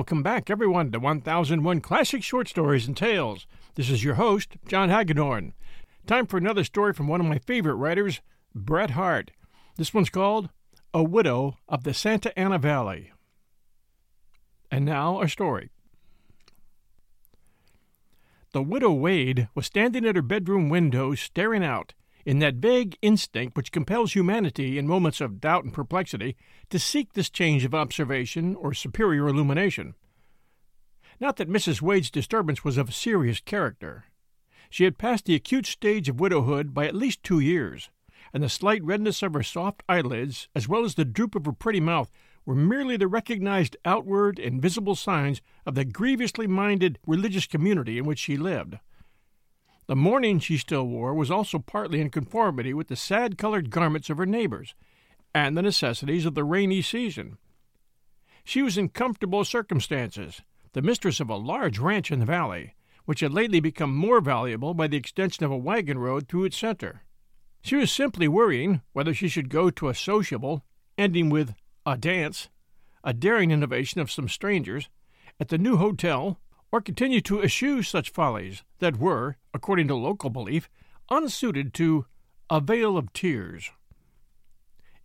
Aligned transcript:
welcome 0.00 0.22
back, 0.22 0.48
everyone, 0.48 0.90
to 0.90 0.98
1001 0.98 1.82
Classic 1.82 2.22
Short 2.22 2.48
Stories 2.48 2.86
and 2.86 2.96
Tales. 2.96 3.46
This 3.74 3.90
is 3.90 4.02
your 4.02 4.14
host, 4.14 4.56
John 4.66 4.88
Hagedorn. 4.88 5.52
Time 6.06 6.26
for 6.26 6.38
another 6.38 6.64
story 6.64 6.94
from 6.94 7.06
one 7.06 7.20
of 7.20 7.26
my 7.26 7.36
favorite 7.36 7.74
writers, 7.74 8.22
Bret 8.54 8.92
Harte. 8.92 9.32
This 9.76 9.92
one's 9.92 10.08
called 10.08 10.48
A 10.94 11.02
Widow 11.02 11.58
of 11.68 11.84
the 11.84 11.92
Santa 11.92 12.36
Ana 12.38 12.56
Valley. 12.56 13.12
And 14.70 14.86
now, 14.86 15.18
our 15.18 15.28
story. 15.28 15.68
The 18.54 18.62
widow 18.62 18.92
Wade 18.92 19.48
was 19.54 19.66
standing 19.66 20.06
at 20.06 20.16
her 20.16 20.22
bedroom 20.22 20.70
window, 20.70 21.14
staring 21.14 21.62
out, 21.62 21.92
in 22.24 22.38
that 22.40 22.56
vague 22.56 22.96
instinct 23.02 23.56
which 23.56 23.72
compels 23.72 24.12
humanity 24.12 24.78
in 24.78 24.86
moments 24.86 25.20
of 25.20 25.40
doubt 25.40 25.64
and 25.64 25.72
perplexity 25.72 26.36
to 26.68 26.78
seek 26.78 27.12
this 27.12 27.30
change 27.30 27.64
of 27.64 27.74
observation 27.74 28.54
or 28.56 28.74
superior 28.74 29.28
illumination. 29.28 29.94
Not 31.20 31.36
that 31.36 31.50
Mrs. 31.50 31.82
Wade's 31.82 32.10
disturbance 32.10 32.64
was 32.64 32.76
of 32.76 32.88
a 32.88 32.92
serious 32.92 33.40
character. 33.40 34.04
She 34.70 34.84
had 34.84 34.98
passed 34.98 35.24
the 35.24 35.34
acute 35.34 35.66
stage 35.66 36.08
of 36.08 36.20
widowhood 36.20 36.72
by 36.72 36.86
at 36.86 36.94
least 36.94 37.22
two 37.22 37.40
years, 37.40 37.90
and 38.32 38.42
the 38.42 38.48
slight 38.48 38.82
redness 38.84 39.22
of 39.22 39.34
her 39.34 39.42
soft 39.42 39.82
eyelids, 39.88 40.48
as 40.54 40.68
well 40.68 40.84
as 40.84 40.94
the 40.94 41.04
droop 41.04 41.34
of 41.34 41.46
her 41.46 41.52
pretty 41.52 41.80
mouth, 41.80 42.10
were 42.46 42.54
merely 42.54 42.96
the 42.96 43.08
recognized 43.08 43.76
outward 43.84 44.38
and 44.38 44.62
visible 44.62 44.94
signs 44.94 45.42
of 45.66 45.74
the 45.74 45.84
grievously 45.84 46.46
minded 46.46 46.98
religious 47.06 47.46
community 47.46 47.98
in 47.98 48.04
which 48.04 48.18
she 48.18 48.36
lived. 48.36 48.78
The 49.90 49.96
mourning 49.96 50.38
she 50.38 50.56
still 50.56 50.86
wore 50.86 51.12
was 51.14 51.32
also 51.32 51.58
partly 51.58 52.00
in 52.00 52.10
conformity 52.10 52.72
with 52.72 52.86
the 52.86 52.94
sad 52.94 53.36
colored 53.36 53.70
garments 53.70 54.08
of 54.08 54.18
her 54.18 54.24
neighbors 54.24 54.76
and 55.34 55.56
the 55.56 55.62
necessities 55.62 56.24
of 56.24 56.36
the 56.36 56.44
rainy 56.44 56.80
season. 56.80 57.38
She 58.44 58.62
was 58.62 58.78
in 58.78 58.90
comfortable 58.90 59.44
circumstances, 59.44 60.42
the 60.74 60.80
mistress 60.80 61.18
of 61.18 61.28
a 61.28 61.34
large 61.34 61.80
ranch 61.80 62.12
in 62.12 62.20
the 62.20 62.24
valley, 62.24 62.76
which 63.04 63.18
had 63.18 63.32
lately 63.32 63.58
become 63.58 63.92
more 63.92 64.20
valuable 64.20 64.74
by 64.74 64.86
the 64.86 64.96
extension 64.96 65.44
of 65.44 65.50
a 65.50 65.56
wagon 65.56 65.98
road 65.98 66.28
through 66.28 66.44
its 66.44 66.56
center. 66.56 67.02
She 67.60 67.74
was 67.74 67.90
simply 67.90 68.28
worrying 68.28 68.82
whether 68.92 69.12
she 69.12 69.26
should 69.26 69.48
go 69.48 69.70
to 69.70 69.88
a 69.88 69.94
sociable, 69.96 70.62
ending 70.96 71.30
with 71.30 71.52
a 71.84 71.98
dance, 71.98 72.48
a 73.02 73.12
daring 73.12 73.50
innovation 73.50 74.00
of 74.00 74.08
some 74.08 74.28
strangers, 74.28 74.88
at 75.40 75.48
the 75.48 75.58
new 75.58 75.78
hotel 75.78 76.38
or 76.72 76.80
continue 76.80 77.20
to 77.20 77.42
eschew 77.42 77.82
such 77.82 78.10
follies 78.10 78.62
that 78.78 78.98
were, 78.98 79.36
according 79.52 79.88
to 79.88 79.94
local 79.94 80.30
belief, 80.30 80.68
unsuited 81.10 81.74
to 81.74 82.06
a 82.48 82.60
vale 82.60 82.96
of 82.96 83.12
tears. 83.12 83.70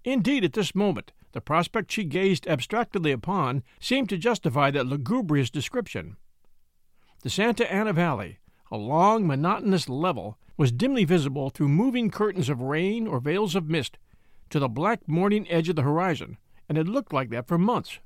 Indeed, 0.04 0.44
at 0.44 0.54
this 0.54 0.76
moment, 0.76 1.12
the 1.32 1.42
prospect 1.42 1.92
she 1.92 2.04
gazed 2.04 2.48
abstractedly 2.48 3.12
upon 3.12 3.64
seemed 3.80 4.10
to 4.10 4.18
justify 4.18 4.72
that 4.72 4.86
lugubrious 4.86 5.50
description. 5.50 6.18
The 7.24 7.30
Santa 7.30 7.72
Ana 7.72 7.92
Valley, 7.92 8.40
a 8.72 8.78
long, 8.78 9.26
monotonous 9.26 9.90
level, 9.90 10.38
was 10.58 10.72
dimly 10.72 11.06
visible 11.06 11.50
through 11.50 11.70
moving 11.70 12.10
curtains 12.10 12.50
of 12.50 12.62
rain 12.62 13.08
or 13.08 13.20
veils 13.20 13.56
of 13.56 13.68
mist 13.68 13.98
to 14.50 14.60
the 14.60 14.70
black 14.70 15.08
morning 15.08 15.50
edge 15.50 15.70
of 15.70 15.76
the 15.76 15.82
horizon, 15.82 16.38
and 16.70 16.78
had 16.78 16.88
looked 16.88 17.12
like 17.12 17.30
that 17.32 17.48
for 17.48 17.58
months. 17.58 18.00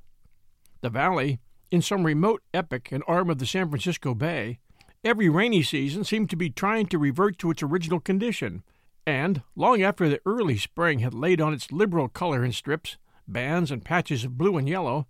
The 0.80 0.90
valley, 0.90 1.38
in 1.70 1.82
some 1.82 2.04
remote 2.04 2.42
epoch 2.52 2.90
and 2.92 3.02
arm 3.06 3.30
of 3.30 3.38
the 3.38 3.46
San 3.46 3.68
Francisco 3.68 4.14
Bay, 4.14 4.58
every 5.04 5.28
rainy 5.28 5.62
season 5.62 6.04
seemed 6.04 6.30
to 6.30 6.36
be 6.36 6.50
trying 6.50 6.86
to 6.86 6.98
revert 6.98 7.38
to 7.38 7.50
its 7.50 7.62
original 7.62 8.00
condition, 8.00 8.62
and, 9.06 9.42
long 9.56 9.82
after 9.82 10.08
the 10.08 10.20
early 10.26 10.56
spring 10.56 10.98
had 10.98 11.14
laid 11.14 11.40
on 11.40 11.54
its 11.54 11.72
liberal 11.72 12.08
color 12.08 12.44
in 12.44 12.52
strips, 12.52 12.98
bands, 13.26 13.70
and 13.70 13.84
patches 13.84 14.24
of 14.24 14.36
blue 14.36 14.56
and 14.56 14.68
yellow, 14.68 15.06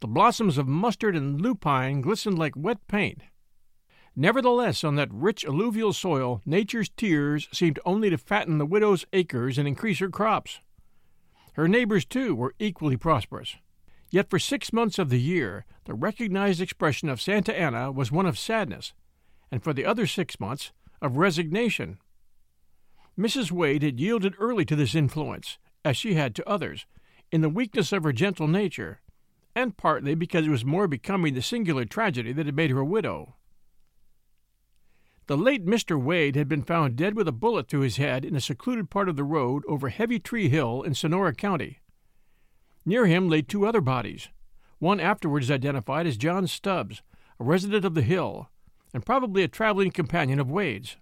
the 0.00 0.06
blossoms 0.06 0.58
of 0.58 0.68
mustard 0.68 1.16
and 1.16 1.40
lupine 1.40 2.00
glistened 2.00 2.38
like 2.38 2.54
wet 2.56 2.86
paint. 2.86 3.22
Nevertheless, 4.14 4.82
on 4.82 4.94
that 4.96 5.12
rich 5.12 5.44
alluvial 5.44 5.92
soil, 5.92 6.40
nature's 6.46 6.88
tears 6.88 7.48
seemed 7.52 7.78
only 7.84 8.08
to 8.08 8.16
fatten 8.16 8.58
the 8.58 8.66
widow's 8.66 9.04
acres 9.12 9.58
and 9.58 9.68
increase 9.68 9.98
her 9.98 10.08
crops. 10.08 10.60
Her 11.52 11.68
neighbors, 11.68 12.04
too, 12.04 12.34
were 12.34 12.54
equally 12.58 12.96
prosperous. 12.96 13.56
Yet 14.10 14.30
for 14.30 14.38
six 14.38 14.72
months 14.72 14.98
of 14.98 15.10
the 15.10 15.20
year, 15.20 15.64
the 15.84 15.94
recognized 15.94 16.60
expression 16.60 17.08
of 17.08 17.20
Santa 17.20 17.56
Ana 17.58 17.90
was 17.90 18.12
one 18.12 18.26
of 18.26 18.38
sadness, 18.38 18.94
and 19.50 19.62
for 19.62 19.72
the 19.72 19.84
other 19.84 20.06
six 20.06 20.38
months, 20.38 20.72
of 21.02 21.16
resignation. 21.16 21.98
Mrs. 23.18 23.50
Wade 23.50 23.82
had 23.82 24.00
yielded 24.00 24.34
early 24.38 24.64
to 24.64 24.76
this 24.76 24.94
influence, 24.94 25.58
as 25.84 25.96
she 25.96 26.14
had 26.14 26.34
to 26.34 26.48
others, 26.48 26.86
in 27.32 27.40
the 27.40 27.48
weakness 27.48 27.92
of 27.92 28.04
her 28.04 28.12
gentle 28.12 28.48
nature, 28.48 29.00
and 29.54 29.76
partly 29.76 30.14
because 30.14 30.46
it 30.46 30.50
was 30.50 30.64
more 30.64 30.86
becoming 30.86 31.34
the 31.34 31.42
singular 31.42 31.84
tragedy 31.84 32.32
that 32.32 32.46
had 32.46 32.56
made 32.56 32.70
her 32.70 32.80
a 32.80 32.84
widow. 32.84 33.36
The 35.26 35.36
late 35.36 35.66
Mr. 35.66 36.00
Wade 36.00 36.36
had 36.36 36.48
been 36.48 36.62
found 36.62 36.94
dead 36.94 37.16
with 37.16 37.26
a 37.26 37.32
bullet 37.32 37.68
through 37.68 37.80
his 37.80 37.96
head 37.96 38.24
in 38.24 38.36
a 38.36 38.40
secluded 38.40 38.90
part 38.90 39.08
of 39.08 39.16
the 39.16 39.24
road 39.24 39.64
over 39.66 39.88
Heavy 39.88 40.20
Tree 40.20 40.48
Hill 40.48 40.82
in 40.82 40.94
Sonora 40.94 41.34
County. 41.34 41.80
Near 42.88 43.06
him 43.06 43.28
lay 43.28 43.42
two 43.42 43.66
other 43.66 43.80
bodies, 43.80 44.28
one 44.78 45.00
afterwards 45.00 45.50
identified 45.50 46.06
as 46.06 46.16
John 46.16 46.46
Stubbs, 46.46 47.02
a 47.40 47.44
resident 47.44 47.84
of 47.84 47.94
the 47.94 48.02
Hill, 48.02 48.48
and 48.94 49.04
probably 49.04 49.42
a 49.42 49.48
traveling 49.48 49.90
companion 49.90 50.38
of 50.38 50.48
Wade's, 50.48 50.96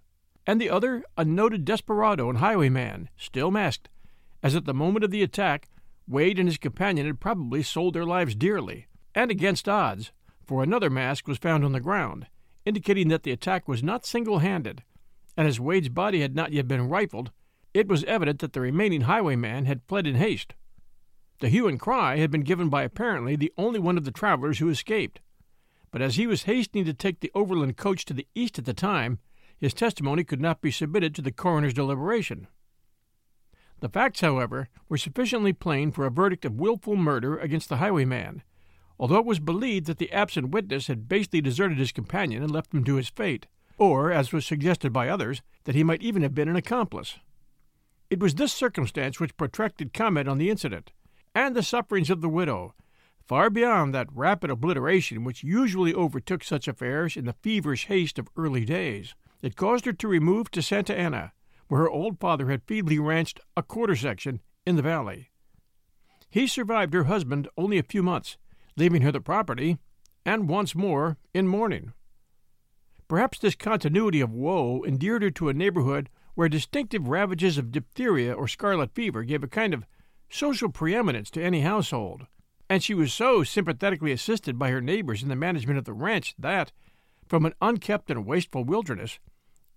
and 0.47 0.59
the 0.59 0.71
other 0.71 1.05
a 1.19 1.27
noted 1.27 1.67
desperado 1.67 2.31
and 2.31 2.39
highwayman, 2.39 3.11
still 3.19 3.51
masked, 3.51 3.91
as 4.43 4.57
at 4.57 4.65
the 4.65 4.73
moment 4.73 5.05
of 5.05 5.11
the 5.11 5.23
attack 5.23 5.69
Wade 6.09 6.39
and 6.39 6.49
his 6.49 6.57
companion 6.57 7.07
had 7.07 7.21
probably 7.21 7.63
sold 7.63 7.95
their 7.95 8.07
lives 8.07 8.35
dearly, 8.35 8.87
and 9.15 9.31
against 9.31 9.69
odds, 9.69 10.11
for 10.47 10.63
another 10.63 10.89
mask 10.89 11.29
was 11.29 11.37
found 11.37 11.67
on 11.67 11.73
the 11.73 11.81
ground, 11.81 12.27
indicating 12.65 13.09
that 13.09 13.25
the 13.25 13.31
attack 13.31 13.69
was 13.69 13.83
not 13.83 14.07
single 14.07 14.39
handed, 14.39 14.83
and 15.37 15.47
as 15.47 15.61
Wade's 15.61 15.91
body 15.91 16.23
had 16.23 16.35
not 16.35 16.53
yet 16.53 16.67
been 16.67 16.89
rifled, 16.89 17.31
it 17.75 17.89
was 17.89 18.05
evident 18.05 18.39
that 18.41 18.55
the 18.55 18.61
remaining 18.61 19.03
highwayman 19.03 19.67
had 19.67 19.83
fled 19.87 20.07
in 20.07 20.15
haste. 20.15 20.55
The 21.41 21.49
hue 21.49 21.67
and 21.67 21.81
cry 21.81 22.17
had 22.19 22.31
been 22.31 22.43
given 22.43 22.69
by 22.69 22.83
apparently 22.83 23.37
the 23.37 23.53
only 23.59 23.79
one 23.79 23.99
of 23.99 24.05
the 24.05 24.11
travelers 24.11 24.59
who 24.59 24.69
escaped. 24.69 25.21
But 25.91 26.03
as 26.03 26.17
he 26.17 26.27
was 26.27 26.45
hastening 26.45 26.85
to 26.87 26.95
take 26.95 27.21
the 27.21 27.33
overland 27.35 27.77
coach 27.77 28.05
to 28.07 28.15
the 28.15 28.27
east 28.35 28.59
at 28.59 28.65
the 28.65 28.75
time, 28.75 29.19
his 29.59 29.75
testimony 29.75 30.25
could 30.25 30.41
not 30.41 30.61
be 30.61 30.71
submitted 30.71 31.15
to 31.15 31.23
the 31.23 31.33
coroner's 31.33 31.75
deliberation. 31.75 32.49
The 33.81 33.89
facts, 33.89 34.21
however, 34.21 34.69
were 34.89 34.97
sufficiently 34.97 35.53
plain 35.53 35.91
for 35.91 36.07
a 36.07 36.11
verdict 36.11 36.45
of 36.45 36.61
wilful 36.61 36.97
murder 36.97 37.37
against 37.37 37.69
the 37.69 37.77
highwayman, 37.77 38.43
although 38.99 39.19
it 39.19 39.27
was 39.27 39.41
believed 39.41 39.87
that 39.87 39.99
the 39.99 40.13
absent 40.13 40.51
witness 40.51 40.87
had 40.87 41.09
basely 41.09 41.41
deserted 41.41 41.79
his 41.79 41.93
companion 41.93 42.43
and 42.43 42.51
left 42.51 42.73
him 42.73 42.85
to 42.85 42.95
his 42.95 43.09
fate, 43.09 43.47
or, 43.77 44.13
as 44.13 44.33
was 44.33 44.47
suggested 44.47 44.93
by 44.93 45.09
others, 45.09 45.43
that 45.65 45.75
he 45.75 45.85
might 45.85 46.03
even 46.03 46.23
have 46.23 46.35
been 46.35 46.49
an 46.49 46.57
accomplice. 46.57 47.19
It 48.09 48.21
was 48.21 48.37
this 48.37 48.53
circumstance 48.53 49.19
which 49.19 49.37
protracted 49.37 49.93
comment 49.93 50.29
on 50.29 50.39
the 50.39 50.51
incident, 50.51 50.93
and 51.35 51.55
the 51.55 51.63
sufferings 51.63 52.11
of 52.11 52.21
the 52.21 52.29
widow, 52.29 52.75
far 53.27 53.51
beyond 53.51 53.95
that 53.95 54.09
rapid 54.13 54.51
obliteration 54.51 55.25
which 55.25 55.43
usually 55.43 55.95
overtook 55.95 56.45
such 56.45 56.69
affairs 56.69 57.17
in 57.17 57.25
the 57.25 57.33
feverish 57.43 57.87
haste 57.87 58.19
of 58.19 58.29
early 58.37 58.65
days. 58.65 59.15
It 59.43 59.57
caused 59.57 59.85
her 59.87 59.93
to 59.93 60.09
remove 60.09 60.51
to 60.53 60.63
Santa 60.63 60.97
Ana, 60.97 61.33
where 61.69 61.81
her 61.81 61.91
old 61.91 62.21
father 62.21 62.51
had 62.51 62.63
feebly 62.67 62.99
ranched 62.99 63.41
a 63.57 63.63
quarter 63.63 63.97
section 63.97 64.41
in 64.67 64.77
the 64.77 64.83
valley. 64.83 65.31
He 66.31 66.47
survived 66.47 66.95
her 66.95 67.05
husband 67.05 67.49
only 67.57 67.79
a 67.79 67.83
few 67.83 68.03
months, 68.03 68.37
leaving 68.77 69.03
her 69.03 69.13
the 69.13 69.21
property, 69.21 69.79
and 70.27 70.49
once 70.49 70.75
more 70.75 71.17
in 71.33 71.47
mourning. 71.47 71.93
Perhaps 73.07 73.39
this 73.39 73.55
continuity 73.55 74.21
of 74.21 74.33
woe 74.33 74.83
endeared 74.85 75.23
her 75.23 75.31
to 75.31 75.49
a 75.49 75.55
neighborhood 75.55 76.09
where 76.35 76.49
distinctive 76.49 77.09
ravages 77.09 77.59
of 77.59 77.71
diphtheria 77.71 78.33
or 78.33 78.49
scarlet 78.49 78.95
fever 78.95 79.23
gave 79.23 79.45
a 79.45 79.49
kind 79.49 79.73
of 79.75 79.85
social 80.29 80.69
preeminence 80.69 81.31
to 81.31 81.43
any 81.43 81.61
household, 81.61 82.27
and 82.69 82.83
she 82.83 82.95
was 82.95 83.13
so 83.13 83.43
sympathetically 83.43 84.13
assisted 84.13 84.59
by 84.59 84.71
her 84.71 84.81
neighbors 84.81 85.23
in 85.23 85.29
the 85.29 85.37
management 85.37 85.79
of 85.79 85.85
the 85.85 85.93
ranch 85.93 86.35
that, 86.39 86.73
from 87.27 87.47
an 87.47 87.55
unkept 87.61 88.11
and 88.11 88.27
wasteful 88.27 88.65
wilderness, 88.65 89.19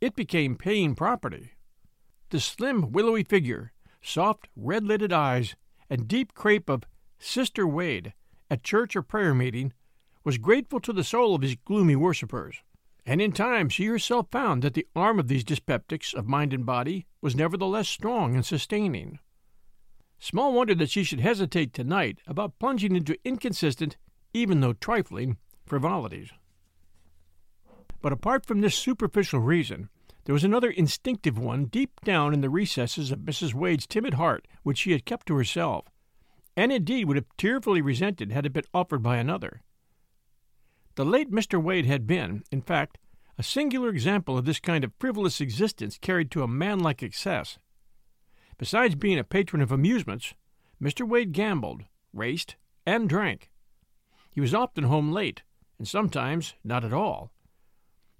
it 0.01 0.15
became 0.15 0.55
paying 0.55 0.95
property. 0.95 1.51
The 2.29 2.39
slim, 2.39 2.91
willowy 2.91 3.23
figure, 3.23 3.71
soft, 4.01 4.47
red 4.55 4.83
lidded 4.83 5.13
eyes, 5.13 5.55
and 5.89 6.07
deep 6.07 6.33
crape 6.33 6.69
of 6.69 6.83
Sister 7.19 7.67
Wade 7.67 8.13
at 8.49 8.63
church 8.63 8.95
or 8.95 9.01
prayer 9.01 9.33
meeting 9.33 9.73
was 10.23 10.37
grateful 10.37 10.79
to 10.81 10.93
the 10.93 11.03
soul 11.03 11.35
of 11.35 11.41
his 11.41 11.55
gloomy 11.55 11.95
worshippers, 11.95 12.57
and 13.05 13.21
in 13.21 13.31
time 13.31 13.69
she 13.69 13.85
herself 13.85 14.27
found 14.31 14.61
that 14.61 14.73
the 14.73 14.87
arm 14.95 15.19
of 15.19 15.27
these 15.29 15.43
dyspeptics 15.43 16.13
of 16.13 16.27
mind 16.27 16.53
and 16.53 16.65
body 16.65 17.05
was 17.21 17.35
nevertheless 17.35 17.87
strong 17.87 18.35
and 18.35 18.45
sustaining. 18.45 19.19
Small 20.19 20.53
wonder 20.53 20.73
that 20.75 20.89
she 20.89 21.03
should 21.03 21.19
hesitate 21.19 21.73
tonight 21.73 22.19
about 22.27 22.57
plunging 22.59 22.95
into 22.95 23.17
inconsistent, 23.23 23.97
even 24.33 24.61
though 24.61 24.73
trifling, 24.73 25.37
frivolities. 25.65 26.31
But 28.01 28.13
apart 28.13 28.45
from 28.45 28.61
this 28.61 28.75
superficial 28.75 29.39
reason, 29.39 29.89
there 30.25 30.33
was 30.33 30.43
another 30.43 30.69
instinctive 30.69 31.37
one 31.37 31.65
deep 31.65 32.01
down 32.03 32.33
in 32.33 32.41
the 32.41 32.49
recesses 32.49 33.11
of 33.11 33.19
Mrs. 33.19 33.53
Wade's 33.53 33.87
timid 33.87 34.15
heart 34.15 34.47
which 34.63 34.79
she 34.79 34.91
had 34.91 35.05
kept 35.05 35.27
to 35.27 35.35
herself, 35.35 35.85
and 36.55 36.71
indeed 36.71 37.05
would 37.05 37.15
have 37.15 37.37
tearfully 37.37 37.81
resented 37.81 38.31
had 38.31 38.45
it 38.45 38.53
been 38.53 38.65
offered 38.73 39.01
by 39.01 39.17
another. 39.17 39.61
The 40.95 41.05
late 41.05 41.31
Mr. 41.31 41.61
Wade 41.61 41.85
had 41.85 42.07
been, 42.07 42.43
in 42.51 42.61
fact, 42.61 42.97
a 43.37 43.43
singular 43.43 43.89
example 43.89 44.37
of 44.37 44.45
this 44.45 44.59
kind 44.59 44.83
of 44.83 44.91
frivolous 44.99 45.39
existence 45.39 45.97
carried 45.99 46.31
to 46.31 46.43
a 46.43 46.47
manlike 46.47 47.03
excess. 47.03 47.59
Besides 48.57 48.95
being 48.95 49.19
a 49.19 49.23
patron 49.23 49.61
of 49.61 49.71
amusements, 49.71 50.33
Mr. 50.81 51.07
Wade 51.07 51.31
gambled, 51.31 51.83
raced, 52.13 52.55
and 52.85 53.07
drank. 53.07 53.51
He 54.31 54.41
was 54.41 54.53
often 54.53 54.85
home 54.85 55.11
late, 55.11 55.43
and 55.77 55.87
sometimes 55.87 56.55
not 56.63 56.83
at 56.83 56.93
all. 56.93 57.31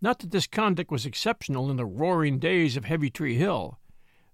Not 0.01 0.19
that 0.19 0.31
this 0.31 0.45
conduct 0.45 0.91
was 0.91 1.05
exceptional 1.05 1.71
in 1.71 1.77
the 1.77 1.85
roaring 1.85 2.37
days 2.37 2.77
of 2.77 2.85
Heavy 2.85 3.09
Tree 3.09 3.35
Hill, 3.35 3.79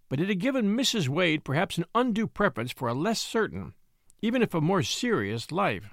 but 0.09 0.19
it 0.19 0.27
had 0.27 0.39
given 0.39 0.75
Mrs. 0.75 1.07
Wade 1.07 1.45
perhaps 1.45 1.77
an 1.77 1.85
undue 1.95 2.27
preference 2.27 2.71
for 2.71 2.87
a 2.87 2.93
less 2.93 3.21
certain, 3.21 3.73
even 4.21 4.41
if 4.41 4.53
a 4.53 4.61
more 4.61 4.83
serious, 4.83 5.51
life. 5.51 5.89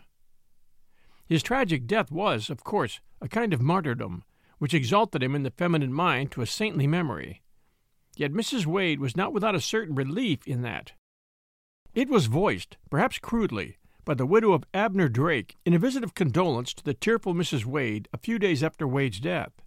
His 1.27 1.43
tragic 1.43 1.87
death 1.87 2.11
was, 2.11 2.51
of 2.51 2.65
course, 2.65 3.01
a 3.21 3.29
kind 3.29 3.53
of 3.53 3.63
martyrdom, 3.63 4.25
which 4.59 4.75
exalted 4.75 5.23
him 5.23 5.37
in 5.37 5.45
the 5.45 5.53
feminine 5.53 5.93
mind 5.93 6.33
to 6.33 6.43
a 6.43 6.47
saintly 6.47 6.89
memory. 6.89 7.40
Yet 8.21 8.33
Mrs. 8.33 8.67
Wade 8.67 9.01
was 9.01 9.17
not 9.17 9.33
without 9.33 9.55
a 9.55 9.63
certain 9.63 9.95
relief 9.95 10.47
in 10.47 10.61
that. 10.61 10.93
It 11.95 12.11
was 12.11 12.27
voiced, 12.27 12.77
perhaps 12.91 13.19
crudely, 13.19 13.79
by 14.05 14.13
the 14.13 14.27
widow 14.27 14.53
of 14.53 14.67
Abner 14.75 15.09
Drake 15.09 15.57
in 15.65 15.73
a 15.73 15.79
visit 15.79 16.05
of 16.05 16.15
condolence 16.15 16.75
to 16.75 16.85
the 16.85 16.93
tearful 16.93 17.33
Mrs. 17.33 17.65
Wade 17.65 18.11
a 18.13 18.19
few 18.19 18.39
days 18.39 18.63
after 18.63 18.87
Wade's 18.87 19.21
death. 19.21 19.63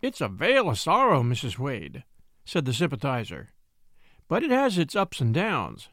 It's 0.00 0.20
a 0.20 0.28
vale 0.28 0.70
of 0.70 0.78
sorrow, 0.78 1.24
Mrs. 1.24 1.58
Wade, 1.58 2.04
said 2.44 2.66
the 2.66 2.72
sympathizer, 2.72 3.48
but 4.28 4.44
it 4.44 4.52
has 4.52 4.78
its 4.78 4.94
ups 4.94 5.20
and 5.20 5.34
downs, 5.34 5.88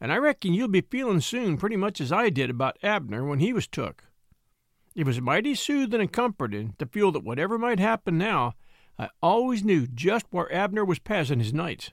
and 0.00 0.12
I 0.12 0.16
reckon 0.18 0.54
you'll 0.54 0.68
be 0.68 0.80
feelin' 0.80 1.22
soon 1.22 1.56
pretty 1.56 1.76
much 1.76 2.00
as 2.00 2.12
I 2.12 2.30
did 2.30 2.50
about 2.50 2.78
Abner 2.84 3.24
when 3.24 3.40
he 3.40 3.52
was 3.52 3.66
took. 3.66 4.04
It 4.94 5.06
was 5.06 5.20
mighty 5.20 5.56
soothin' 5.56 6.00
and 6.00 6.12
comfortin' 6.12 6.76
to 6.78 6.86
feel 6.86 7.10
that 7.10 7.24
whatever 7.24 7.58
might 7.58 7.80
happen 7.80 8.16
now, 8.16 8.54
I 8.98 9.08
always 9.22 9.64
knew 9.64 9.86
just 9.86 10.26
where 10.30 10.52
Abner 10.52 10.84
was 10.84 10.98
passin' 10.98 11.38
his 11.38 11.52
nights. 11.52 11.90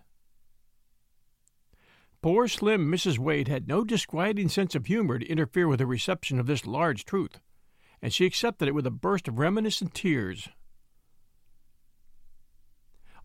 Poor 2.21 2.49
slim 2.49 2.91
Mrs. 2.91 3.17
Wade 3.17 3.47
had 3.47 3.67
no 3.67 3.85
disquieting 3.85 4.49
sense 4.49 4.75
of 4.75 4.87
humor 4.87 5.19
to 5.19 5.27
interfere 5.27 5.67
with 5.67 5.79
her 5.79 5.85
reception 5.85 6.37
of 6.37 6.47
this 6.47 6.65
large 6.65 7.05
truth, 7.05 7.39
and 8.01 8.13
she 8.13 8.25
accepted 8.25 8.67
it 8.67 8.75
with 8.75 8.85
a 8.85 8.91
burst 8.91 9.29
of 9.29 9.39
reminiscent 9.39 9.93
tears. 9.93 10.49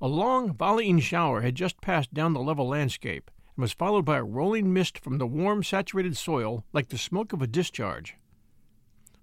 A 0.01 0.07
long, 0.07 0.53
volleying 0.53 1.01
shower 1.01 1.41
had 1.41 1.55
just 1.55 1.81
passed 1.81 2.15
down 2.15 2.35
the 2.35 2.41
level 2.41 2.69
landscape 2.69 3.31
and 3.57 3.63
was 3.63 3.73
followed 3.73 4.05
by 4.05 4.19
a 4.19 4.25
rolling 4.25 4.73
mist 4.73 4.99
from 4.99 5.19
the 5.19 5.27
warm, 5.27 5.65
saturated 5.65 6.17
soil 6.17 6.65
like 6.73 6.89
the 6.89 6.99
smoke 6.99 7.33
of 7.33 7.43
a 7.43 7.47
discharge. 7.49 8.15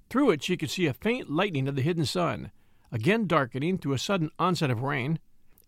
Through 0.09 0.31
it 0.31 0.43
she 0.43 0.57
could 0.57 0.69
see 0.69 0.85
a 0.85 0.93
faint 0.93 1.29
lightening 1.29 1.69
of 1.69 1.75
the 1.75 1.81
hidden 1.81 2.05
sun, 2.05 2.51
again 2.91 3.25
darkening 3.27 3.77
to 3.77 3.93
a 3.93 3.97
sudden 3.97 4.29
onset 4.37 4.69
of 4.69 4.83
rain, 4.83 5.19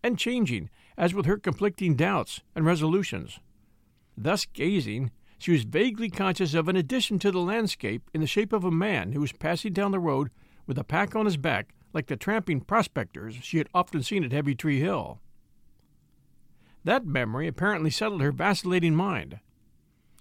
and 0.02 0.18
changing, 0.18 0.68
as 0.96 1.14
with 1.14 1.26
her 1.26 1.38
conflicting 1.38 1.96
doubts 1.96 2.40
and 2.54 2.66
resolutions. 2.66 3.40
Thus 4.16 4.44
gazing, 4.44 5.10
she 5.38 5.52
was 5.52 5.64
vaguely 5.64 6.10
conscious 6.10 6.54
of 6.54 6.68
an 6.68 6.76
addition 6.76 7.18
to 7.20 7.30
the 7.30 7.40
landscape 7.40 8.10
in 8.12 8.20
the 8.20 8.26
shape 8.26 8.52
of 8.52 8.64
a 8.64 8.70
man 8.70 9.12
who 9.12 9.20
was 9.20 9.32
passing 9.32 9.72
down 9.72 9.90
the 9.90 9.98
road 9.98 10.30
with 10.66 10.78
a 10.78 10.84
pack 10.84 11.16
on 11.16 11.24
his 11.24 11.36
back 11.36 11.74
like 11.92 12.06
the 12.06 12.16
tramping 12.16 12.60
prospectors 12.60 13.36
she 13.42 13.58
had 13.58 13.68
often 13.74 14.02
seen 14.02 14.24
at 14.24 14.32
Heavy 14.32 14.54
Tree 14.54 14.80
Hill. 14.80 15.20
That 16.84 17.06
memory 17.06 17.48
apparently 17.48 17.90
settled 17.90 18.20
her 18.20 18.32
vacillating 18.32 18.94
mind. 18.94 19.40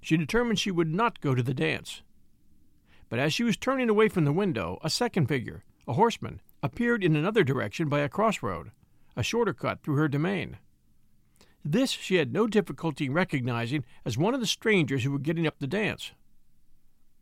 She 0.01 0.17
determined 0.17 0.59
she 0.59 0.71
would 0.71 0.93
not 0.93 1.19
go 1.19 1.35
to 1.35 1.43
the 1.43 1.53
dance. 1.53 2.01
But 3.09 3.19
as 3.19 3.33
she 3.33 3.43
was 3.43 3.57
turning 3.57 3.89
away 3.89 4.07
from 4.07 4.25
the 4.25 4.31
window, 4.31 4.79
a 4.81 4.89
second 4.89 5.27
figure, 5.27 5.63
a 5.87 5.93
horseman, 5.93 6.41
appeared 6.63 7.03
in 7.03 7.15
another 7.15 7.43
direction 7.43 7.89
by 7.89 7.99
a 7.99 8.09
crossroad, 8.09 8.71
a 9.17 9.21
shorter 9.21 9.53
cut 9.53 9.83
through 9.83 9.97
her 9.97 10.07
domain. 10.07 10.57
This 11.63 11.91
she 11.91 12.15
had 12.15 12.33
no 12.33 12.47
difficulty 12.47 13.05
in 13.05 13.13
recognizing 13.13 13.83
as 14.05 14.17
one 14.17 14.33
of 14.33 14.39
the 14.39 14.47
strangers 14.47 15.03
who 15.03 15.11
were 15.11 15.19
getting 15.19 15.45
up 15.45 15.59
the 15.59 15.67
dance. 15.67 16.13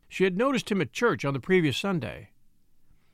She 0.08 0.24
had 0.24 0.36
noticed 0.36 0.70
him 0.70 0.80
at 0.80 0.92
church 0.92 1.24
on 1.24 1.34
the 1.34 1.40
previous 1.40 1.76
Sunday. 1.76 2.30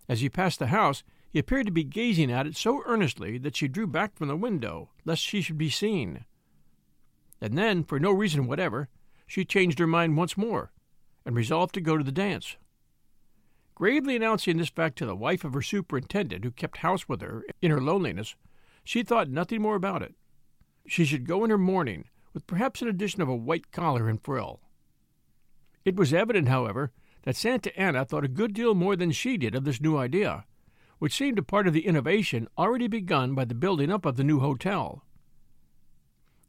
As 0.08 0.20
he 0.20 0.28
passed 0.28 0.58
the 0.58 0.68
house, 0.68 1.02
he 1.30 1.38
appeared 1.38 1.66
to 1.66 1.72
be 1.72 1.84
gazing 1.84 2.30
at 2.30 2.46
it 2.46 2.56
so 2.56 2.82
earnestly 2.86 3.38
that 3.38 3.56
she 3.56 3.68
drew 3.68 3.86
back 3.86 4.14
from 4.14 4.28
the 4.28 4.36
window, 4.36 4.90
lest 5.04 5.22
she 5.22 5.40
should 5.40 5.58
be 5.58 5.70
seen. 5.70 6.24
And 7.40 7.56
then, 7.56 7.84
for 7.84 8.00
no 8.00 8.10
reason 8.10 8.46
whatever, 8.46 8.88
she 9.26 9.44
changed 9.44 9.78
her 9.78 9.86
mind 9.86 10.16
once 10.16 10.36
more, 10.36 10.72
and 11.24 11.36
resolved 11.36 11.74
to 11.74 11.80
go 11.80 11.96
to 11.96 12.04
the 12.04 12.12
dance. 12.12 12.56
Gravely 13.78 14.16
announcing 14.16 14.56
this 14.56 14.70
fact 14.70 14.98
to 14.98 15.06
the 15.06 15.14
wife 15.14 15.44
of 15.44 15.54
her 15.54 15.62
superintendent, 15.62 16.42
who 16.42 16.50
kept 16.50 16.78
house 16.78 17.08
with 17.08 17.20
her 17.20 17.44
in 17.62 17.70
her 17.70 17.80
loneliness, 17.80 18.34
she 18.82 19.04
thought 19.04 19.28
nothing 19.30 19.62
more 19.62 19.76
about 19.76 20.02
it. 20.02 20.16
She 20.88 21.04
should 21.04 21.28
go 21.28 21.44
in 21.44 21.50
her 21.50 21.58
mourning, 21.58 22.06
with 22.34 22.48
perhaps 22.48 22.82
an 22.82 22.88
addition 22.88 23.22
of 23.22 23.28
a 23.28 23.36
white 23.36 23.70
collar 23.70 24.08
and 24.08 24.20
frill. 24.20 24.58
It 25.84 25.94
was 25.94 26.12
evident, 26.12 26.48
however, 26.48 26.90
that 27.22 27.36
Santa 27.36 27.70
Ana 27.78 28.04
thought 28.04 28.24
a 28.24 28.28
good 28.28 28.52
deal 28.52 28.74
more 28.74 28.96
than 28.96 29.12
she 29.12 29.36
did 29.36 29.54
of 29.54 29.62
this 29.62 29.80
new 29.80 29.96
idea, 29.96 30.44
which 30.98 31.14
seemed 31.14 31.38
a 31.38 31.42
part 31.44 31.68
of 31.68 31.72
the 31.72 31.86
innovation 31.86 32.48
already 32.58 32.88
begun 32.88 33.36
by 33.36 33.44
the 33.44 33.54
building 33.54 33.92
up 33.92 34.04
of 34.04 34.16
the 34.16 34.24
new 34.24 34.40
hotel. 34.40 35.04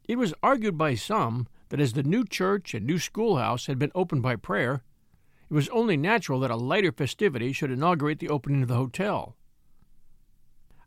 It 0.02 0.18
was 0.18 0.34
argued 0.42 0.76
by 0.76 0.96
some 0.96 1.46
that 1.68 1.78
as 1.78 1.92
the 1.92 2.02
new 2.02 2.24
church 2.24 2.74
and 2.74 2.84
new 2.84 2.98
schoolhouse 2.98 3.66
had 3.66 3.78
been 3.78 3.92
opened 3.94 4.22
by 4.22 4.34
prayer, 4.34 4.82
it 5.50 5.54
was 5.54 5.68
only 5.70 5.96
natural 5.96 6.38
that 6.40 6.50
a 6.50 6.56
lighter 6.56 6.92
festivity 6.92 7.52
should 7.52 7.72
inaugurate 7.72 8.20
the 8.20 8.28
opening 8.28 8.62
of 8.62 8.68
the 8.68 8.76
hotel. 8.76 9.36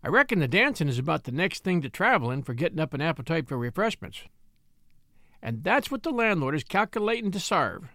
I 0.01 0.08
reckon 0.08 0.39
the 0.39 0.48
dancing 0.48 0.88
is 0.88 0.98
about 0.98 1.25
the 1.25 1.32
next 1.34 1.63
thing 1.63 1.82
to 1.82 1.89
travelin' 1.89 2.43
for 2.43 2.53
gettin' 2.53 2.79
up 2.79 2.93
an 2.93 3.01
appetite 3.01 3.48
for 3.48 3.58
refreshments. 3.58 4.24
And 5.41 5.63
that's 5.63 5.91
what 5.91 6.03
the 6.03 6.12
landlord 6.12 6.55
is 6.55 6.63
calculatin' 6.63 7.32
to 7.32 7.39
sarve, 7.39 7.89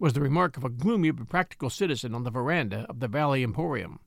was 0.00 0.12
the 0.12 0.20
remark 0.20 0.56
of 0.56 0.64
a 0.64 0.68
gloomy 0.68 1.12
but 1.12 1.28
practical 1.28 1.70
citizen 1.70 2.14
on 2.14 2.24
the 2.24 2.30
veranda 2.30 2.86
of 2.88 2.98
the 2.98 3.08
Valley 3.08 3.44
Emporium. 3.44 4.00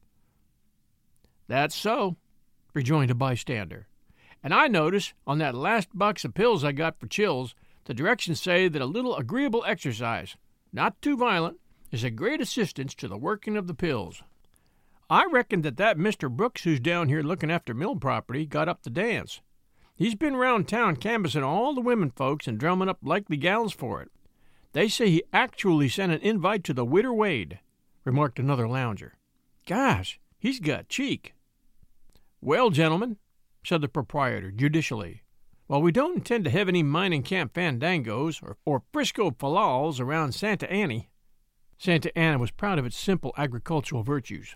That's 1.48 1.76
so, 1.76 2.18
rejoined 2.74 3.12
a 3.12 3.16
bystander. 3.16 3.88
And 4.44 4.54
I 4.54 4.68
notice 4.68 5.14
on 5.26 5.38
that 5.38 5.56
last 5.56 5.88
box 5.94 6.26
of 6.26 6.34
pills 6.34 6.66
I 6.66 6.74
got 6.74 7.00
for 7.00 7.08
chills, 7.08 7.56
the 7.86 7.94
directions 7.94 8.42
say 8.42 8.68
that 8.68 8.82
a 8.82 8.86
little 8.86 9.16
agreeable 9.16 9.64
exercise, 9.66 10.36
not 10.74 11.02
too 11.02 11.16
violent, 11.16 11.60
is 11.94 12.04
a 12.04 12.10
great 12.10 12.42
assistance 12.42 12.96
to 12.96 13.08
the 13.08 13.18
working 13.18 13.56
of 13.56 13.68
the 13.68 13.74
pills. 13.76 14.24
I 15.12 15.26
reckon 15.32 15.62
that 15.62 15.78
that 15.78 15.98
Mr. 15.98 16.30
Brooks 16.30 16.64
who's 16.64 16.80
down 16.80 17.08
here 17.08 17.22
looking 17.22 17.52
after 17.52 17.76
mill 17.76 17.96
property 17.96 18.48
got 18.48 18.68
up 18.68 18.82
the 18.82 18.90
dance. 18.90 19.42
He's 19.96 20.16
been 20.16 20.36
round 20.36 20.68
town 20.68 20.96
canvassing 20.96 21.44
all 21.44 21.76
the 21.76 21.82
women 21.82 22.10
folks 22.10 22.48
and 22.48 22.58
drumming 22.58 22.90
up 22.90 22.98
likely 23.04 23.38
gals 23.38 23.74
for 23.74 24.02
it. 24.02 24.10
They 24.72 24.88
say 24.88 25.08
he 25.08 25.24
actually 25.32 25.88
sent 25.88 26.12
an 26.12 26.20
invite 26.22 26.64
to 26.64 26.74
the 26.74 26.84
Widder 26.84 27.14
Wade, 27.14 27.60
remarked 28.04 28.40
another 28.40 28.68
lounger. 28.68 29.20
Gosh, 29.68 30.20
he's 30.40 30.60
got 30.60 30.90
cheek. 30.90 31.36
Well, 32.42 32.72
gentlemen, 32.72 33.18
said 33.64 33.82
the 33.82 33.88
proprietor 33.88 34.50
judicially, 34.50 35.22
while 35.68 35.84
we 35.84 35.92
don't 35.92 36.18
intend 36.18 36.44
to 36.46 36.50
have 36.50 36.68
any 36.68 36.82
mining 36.82 37.22
camp 37.22 37.54
fandangos 37.54 38.42
or, 38.42 38.58
or 38.66 38.82
Frisco 38.92 39.30
falals 39.38 40.00
around 40.00 40.32
Santa 40.34 40.70
Annie, 40.72 41.12
Santa 41.78 42.16
Ana 42.18 42.40
was 42.40 42.52
proud 42.52 42.80
of 42.80 42.86
its 42.86 42.98
simple 42.98 43.34
agricultural 43.38 44.04
virtues. 44.04 44.56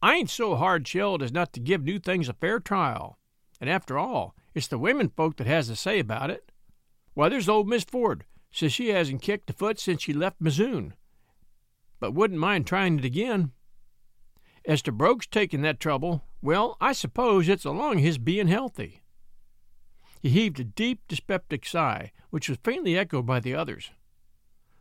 I 0.00 0.14
ain't 0.14 0.30
so 0.30 0.56
hard 0.56 0.86
shelled 0.86 1.22
as 1.22 1.32
not 1.32 1.52
to 1.54 1.60
give 1.60 1.82
new 1.82 1.98
things 1.98 2.28
a 2.28 2.32
fair 2.32 2.60
trial. 2.60 3.18
And 3.60 3.68
after 3.68 3.98
all, 3.98 4.34
it's 4.54 4.68
the 4.68 4.78
women 4.78 5.08
folk 5.08 5.36
that 5.36 5.46
has 5.46 5.68
the 5.68 5.76
say 5.76 5.98
about 5.98 6.30
it. 6.30 6.52
Why, 7.14 7.28
there's 7.28 7.48
old 7.48 7.68
Miss 7.68 7.84
Ford 7.84 8.24
says 8.50 8.72
she 8.72 8.88
hasn't 8.88 9.22
kicked 9.22 9.50
a 9.50 9.52
foot 9.52 9.78
since 9.78 10.02
she 10.02 10.12
left 10.12 10.40
Missoon, 10.40 10.94
but 12.00 12.14
wouldn't 12.14 12.40
mind 12.40 12.66
trying 12.66 12.98
it 12.98 13.04
again. 13.04 13.52
As 14.64 14.82
to 14.82 14.92
Brooks 14.92 15.26
taking 15.26 15.62
that 15.62 15.80
trouble, 15.80 16.24
well, 16.40 16.76
I 16.80 16.92
suppose 16.92 17.48
it's 17.48 17.64
along 17.64 17.98
his 17.98 18.18
being 18.18 18.48
healthy. 18.48 19.02
He 20.20 20.30
heaved 20.30 20.60
a 20.60 20.64
deep, 20.64 21.00
dyspeptic 21.08 21.66
sigh, 21.66 22.12
which 22.30 22.48
was 22.48 22.58
faintly 22.62 22.96
echoed 22.96 23.26
by 23.26 23.40
the 23.40 23.54
others. 23.54 23.90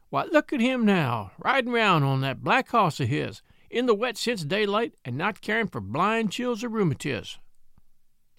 Why, 0.09 0.23
look 0.23 0.53
at 0.53 0.61
him 0.61 0.85
now, 0.85 1.31
riding 1.37 1.71
round 1.71 2.05
on 2.05 2.21
that 2.21 2.43
black 2.43 2.69
hoss 2.69 2.99
of 2.99 3.09
his, 3.09 3.41
in 3.69 3.85
the 3.85 3.93
wet 3.93 4.17
since 4.17 4.43
daylight 4.43 4.93
and 5.03 5.17
not 5.17 5.41
caring 5.41 5.67
for 5.67 5.81
blind 5.81 6.31
chills 6.31 6.63
or 6.63 6.69
rheumatiz. 6.69 7.37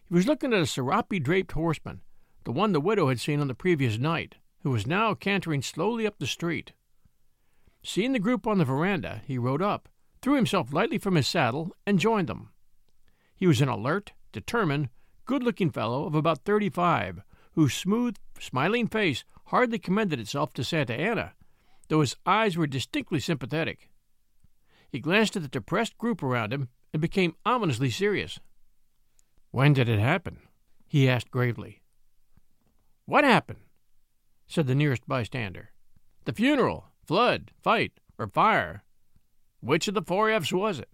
He 0.09 0.15
was 0.15 0.27
looking 0.27 0.55
at 0.55 0.63
a 0.63 0.67
serape 0.67 1.23
draped 1.23 1.53
horseman, 1.53 2.01
the 2.45 2.53
one 2.53 2.73
the 2.73 2.81
widow 2.81 3.09
had 3.09 3.21
seen 3.21 3.41
on 3.41 3.49
the 3.49 3.55
previous 3.55 3.99
night, 3.99 4.37
who 4.63 4.71
was 4.71 4.87
now 4.87 5.13
cantering 5.13 5.61
slowly 5.61 6.07
up 6.07 6.19
the 6.19 6.27
street. 6.27 6.73
Seeing 7.83 8.13
the 8.13 8.19
group 8.19 8.47
on 8.47 8.57
the 8.57 8.65
veranda, 8.65 9.21
he 9.27 9.37
rode 9.37 9.63
up, 9.63 9.89
threw 10.23 10.35
himself 10.35 10.73
lightly 10.73 10.97
from 10.99 11.15
his 11.15 11.29
saddle, 11.29 11.75
and 11.87 11.99
joined 11.99 12.29
them. 12.29 12.51
He 13.37 13.47
was 13.47 13.61
an 13.61 13.69
alert, 13.69 14.13
determined, 14.33 14.89
good 15.27 15.43
looking 15.43 15.71
fellow 15.71 16.07
of 16.07 16.15
about 16.15 16.45
thirty 16.45 16.71
five, 16.71 17.21
whose 17.53 17.75
smooth, 17.75 18.17
smiling 18.41 18.87
face 18.87 19.25
hardly 19.47 19.79
commended 19.79 20.19
itself 20.19 20.53
to 20.55 20.65
Santa 20.65 20.95
Ana, 20.95 21.35
though 21.89 22.01
his 22.01 22.17
eyes 22.25 22.57
were 22.57 22.67
distinctly 22.67 23.21
sympathetic. 23.21 23.91
He 24.91 25.01
glanced 25.01 25.37
at 25.37 25.43
the 25.43 25.49
depressed 25.49 25.99
group 25.99 26.23
around 26.23 26.53
him 26.53 26.69
and 26.93 27.03
became 27.03 27.37
ominously 27.45 27.91
serious. 27.91 28.41
When 29.51 29.73
did 29.73 29.89
it 29.89 29.99
happen? 29.99 30.41
he 30.87 31.09
asked 31.09 31.31
gravely. 31.31 31.83
What 33.05 33.25
happened? 33.25 33.61
said 34.47 34.67
the 34.67 34.75
nearest 34.75 35.07
bystander. 35.07 35.71
The 36.25 36.33
funeral, 36.33 36.87
flood, 37.07 37.53
fight, 37.63 37.93
or 38.19 38.29
fire. 38.29 38.85
Which 39.61 39.89
of 39.89 39.95
the 39.95 40.03
four 40.03 40.31
F's 40.31 40.53
was 40.53 40.79
it? 40.79 40.89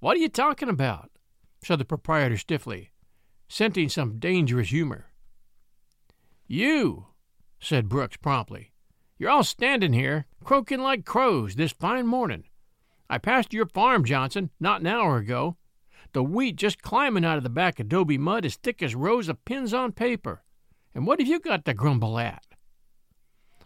What 0.00 0.16
are 0.16 0.20
you 0.20 0.28
talking 0.28 0.68
about? 0.68 1.10
said 1.62 1.78
the 1.78 1.84
proprietor 1.84 2.36
stiffly, 2.36 2.90
scenting 3.48 3.88
some 3.88 4.18
dangerous 4.18 4.70
humor. 4.70 5.12
You, 6.46 7.06
said 7.60 7.88
Brooks 7.88 8.16
promptly. 8.16 8.71
You're 9.22 9.30
all 9.30 9.44
standing 9.44 9.92
here, 9.92 10.26
croaking 10.42 10.80
like 10.80 11.04
crows 11.04 11.54
this 11.54 11.70
fine 11.70 12.08
morning. 12.08 12.42
I 13.08 13.18
passed 13.18 13.52
your 13.52 13.66
farm, 13.66 14.04
Johnson, 14.04 14.50
not 14.58 14.80
an 14.80 14.88
hour 14.88 15.18
ago. 15.18 15.56
The 16.12 16.24
wheat 16.24 16.56
just 16.56 16.82
climbing 16.82 17.24
out 17.24 17.36
of 17.36 17.44
the 17.44 17.48
back 17.48 17.78
adobe 17.78 18.18
mud 18.18 18.44
as 18.44 18.56
thick 18.56 18.82
as 18.82 18.96
rows 18.96 19.28
of 19.28 19.44
pins 19.44 19.72
on 19.72 19.92
paper. 19.92 20.42
And 20.92 21.06
what 21.06 21.20
have 21.20 21.28
you 21.28 21.38
got 21.38 21.64
to 21.66 21.72
grumble 21.72 22.18
at? 22.18 22.42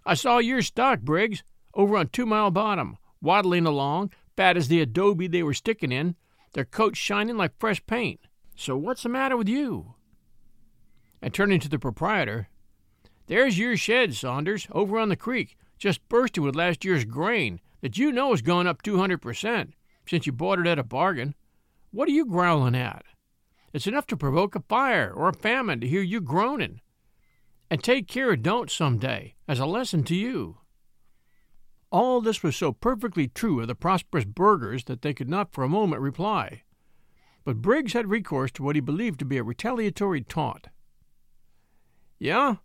I 0.05 0.13
saw 0.13 0.41
your 0.41 0.61
stock, 0.61 1.01
Briggs, 1.01 1.43
over 1.73 1.97
on 1.97 2.09
Two 2.09 2.27
Mile 2.27 2.51
Bottom, 2.51 2.99
waddling 3.23 3.65
along, 3.65 4.11
fat 4.37 4.59
as 4.59 4.69
the 4.69 4.83
adobe 4.83 5.27
they 5.27 5.43
were 5.43 5.55
sticking 5.55 5.91
in, 5.91 6.17
their 6.53 6.67
coats 6.67 6.99
shining 6.99 7.39
like 7.39 7.59
fresh 7.59 7.81
paint. 7.87 8.21
So 8.57 8.77
what's 8.77 9.05
the 9.05 9.09
matter 9.09 9.39
with 9.39 9.49
you? 9.49 9.95
And 11.23 11.33
turning 11.33 11.61
to 11.61 11.69
the 11.71 11.79
proprietor, 11.79 12.51
there's 13.27 13.59
your 13.59 13.77
shed, 13.77 14.15
Saunders, 14.15 14.69
over 14.71 14.99
on 14.99 15.09
the 15.09 15.17
creek, 15.17 15.57
just 15.79 16.07
bursting 16.09 16.45
with 16.45 16.57
last 16.57 16.85
year's 16.85 17.05
grain 17.05 17.61
that 17.81 17.99
you 17.99 18.13
know 18.13 18.31
has 18.31 18.43
gone 18.43 18.67
up 18.67 18.83
200% 18.83 19.73
since 20.09 20.27
you 20.27 20.33
bought 20.33 20.59
it 20.59 20.67
at 20.67 20.79
a 20.79 20.85
bargain. 20.85 21.35
What 21.91 22.09
are 22.09 22.13
you 22.13 22.27
growling 22.27 22.75
at? 22.75 23.05
It's 23.73 23.87
enough 23.87 24.07
to 24.09 24.17
provoke 24.17 24.55
a 24.55 24.63
fire 24.69 25.13
or 25.13 25.29
a 25.29 25.35
famine 25.35 25.81
to 25.81 25.89
hear 25.89 26.03
you 26.03 26.21
groaning. 26.21 26.81
And 27.71 27.83
take 27.83 28.07
care 28.07 28.33
it 28.33 28.43
don't 28.43 28.71
some 28.71 28.99
day, 28.99 29.35
as 29.49 29.59
a 29.59 29.67
lesson 29.67 30.05
to 30.05 30.15
you. 30.15 30.59
All 31.91 32.21
this 32.21 32.43
was 32.43 32.57
so 32.57 32.73
perfectly 32.73 33.29
true 33.29 33.61
of 33.61 33.69
the 33.69 33.75
prosperous 33.75 34.25
burghers 34.25 34.85
that 34.85 35.03
they 35.03 35.13
could 35.13 35.29
not 35.29 35.53
for 35.53 35.65
a 35.65 35.69
moment 35.69 36.03
reply. 36.03 36.63
But 37.45 37.63
Briggs 37.63 37.93
had 37.93 38.11
recourse 38.11 38.51
to 38.53 38.63
what 38.63 38.77
he 38.77 38.81
believed 38.81 39.19
to 39.21 39.25
be 39.25 39.37
a 39.37 39.43
retaliatory 39.43 40.23
taunt. 40.23 40.69
Yeah, 42.19 42.57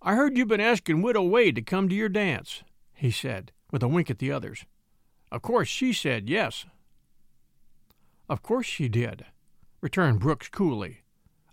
I 0.00 0.14
heard 0.14 0.36
you've 0.36 0.48
been 0.48 0.60
asking 0.60 1.02
Widow 1.02 1.24
Wade 1.24 1.56
to 1.56 1.62
come 1.62 1.88
to 1.88 1.94
your 1.94 2.08
dance, 2.08 2.62
he 2.94 3.10
said, 3.10 3.50
with 3.72 3.82
a 3.82 3.88
wink 3.88 4.10
at 4.10 4.18
the 4.18 4.30
others. 4.30 4.64
Of 5.32 5.42
course 5.42 5.68
she 5.68 5.92
said 5.92 6.28
yes. 6.28 6.66
Of 8.28 8.42
course 8.42 8.66
she 8.66 8.88
did, 8.88 9.26
returned 9.80 10.20
Brooks 10.20 10.48
coolly. 10.48 11.02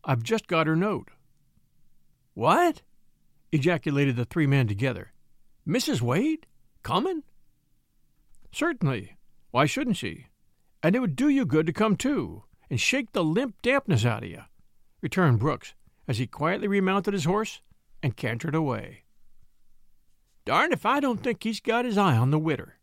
I've 0.03 0.21
just 0.21 0.47
got 0.47 0.67
her 0.67 0.75
note. 0.75 1.09
What? 2.35 2.83
ejaculated 3.51 4.15
the 4.15 4.25
three 4.25 4.45
men 4.45 4.67
together. 4.67 5.13
Mrs. 5.67 6.01
Wade? 6.01 6.45
Coming? 6.83 7.23
Certainly. 8.51 9.15
Why 9.51 9.65
shouldn't 9.65 9.97
she? 9.97 10.27
And 10.83 10.95
it 10.95 10.99
would 10.99 11.15
do 11.15 11.29
you 11.29 11.45
good 11.45 11.65
to 11.65 11.73
come 11.73 11.95
too, 11.95 12.43
and 12.69 12.79
shake 12.79 13.11
the 13.13 13.23
limp 13.23 13.61
dampness 13.63 14.05
out 14.05 14.23
of 14.23 14.29
you, 14.29 14.41
returned 15.01 15.39
Brooks, 15.39 15.73
as 16.07 16.19
he 16.19 16.27
quietly 16.27 16.67
remounted 16.67 17.13
his 17.13 17.25
horse 17.25 17.61
and 18.05 18.15
cantered 18.15 18.53
away. 18.53 19.01
Darned 20.45 20.73
if 20.73 20.85
I 20.85 20.99
don't 20.99 21.23
think 21.23 21.41
he's 21.41 21.59
got 21.59 21.85
his 21.85 21.97
eye 21.97 22.15
on 22.15 22.29
the 22.29 22.37
widder, 22.37 22.75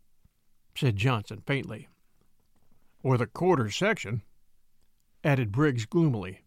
said 0.76 0.96
Johnson 0.96 1.44
faintly. 1.46 1.86
Or 3.04 3.16
the 3.16 3.28
quarter 3.28 3.70
section, 3.70 4.22
added 5.22 5.52
Briggs 5.52 5.86
gloomily. 5.86 6.40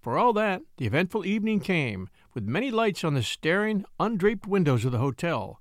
For 0.00 0.16
all 0.16 0.32
that, 0.34 0.62
the 0.76 0.86
eventful 0.86 1.26
evening 1.26 1.58
came, 1.58 2.08
with 2.34 2.44
many 2.44 2.70
lights 2.70 3.02
on 3.02 3.14
the 3.14 3.22
staring, 3.24 3.84
undraped 3.98 4.46
windows 4.46 4.84
of 4.84 4.92
the 4.92 4.98
hotel, 4.98 5.60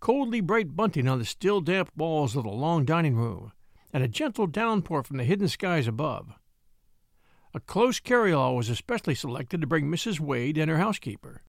coldly 0.00 0.42
bright 0.42 0.76
bunting 0.76 1.08
on 1.08 1.18
the 1.18 1.24
still 1.24 1.62
damp 1.62 1.90
walls 1.96 2.36
of 2.36 2.44
the 2.44 2.50
long 2.50 2.84
dining 2.84 3.16
room, 3.16 3.52
and 3.90 4.04
a 4.04 4.08
gentle 4.08 4.46
downpour 4.46 5.02
from 5.02 5.16
the 5.16 5.24
hidden 5.24 5.48
skies 5.48 5.88
above. 5.88 6.37
A 7.54 7.60
close 7.60 7.98
carryall 7.98 8.56
was 8.56 8.68
especially 8.68 9.14
selected 9.14 9.60
to 9.60 9.66
bring 9.66 9.86
Mrs. 9.86 10.20
Wade 10.20 10.58
and 10.58 10.70
her 10.70 10.76
housekeeper. 10.76 11.42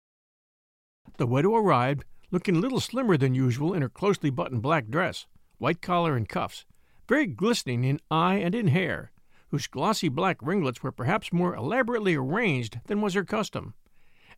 The 1.18 1.26
widow 1.26 1.56
arrived, 1.56 2.06
looking 2.30 2.56
a 2.56 2.60
little 2.60 2.80
slimmer 2.80 3.18
than 3.18 3.34
usual 3.34 3.74
in 3.74 3.82
her 3.82 3.90
closely 3.90 4.30
buttoned 4.30 4.62
black 4.62 4.90
dress, 4.90 5.26
white 5.58 5.82
collar 5.82 6.16
and 6.16 6.30
cuffs, 6.30 6.66
very 7.08 7.26
glistening 7.26 7.84
in 7.84 8.00
eye 8.12 8.36
and 8.36 8.54
in 8.54 8.68
hair, 8.68 9.12
whose 9.50 9.66
glossy 9.66 10.10
black 10.10 10.38
ringlets 10.42 10.84
were 10.84 10.92
perhaps 10.92 11.34
more 11.34 11.56
elaborately 11.56 12.16
arranged 12.16 12.80
than 12.86 13.02
was 13.02 13.16
her 13.16 13.24
custom, 13.24 13.74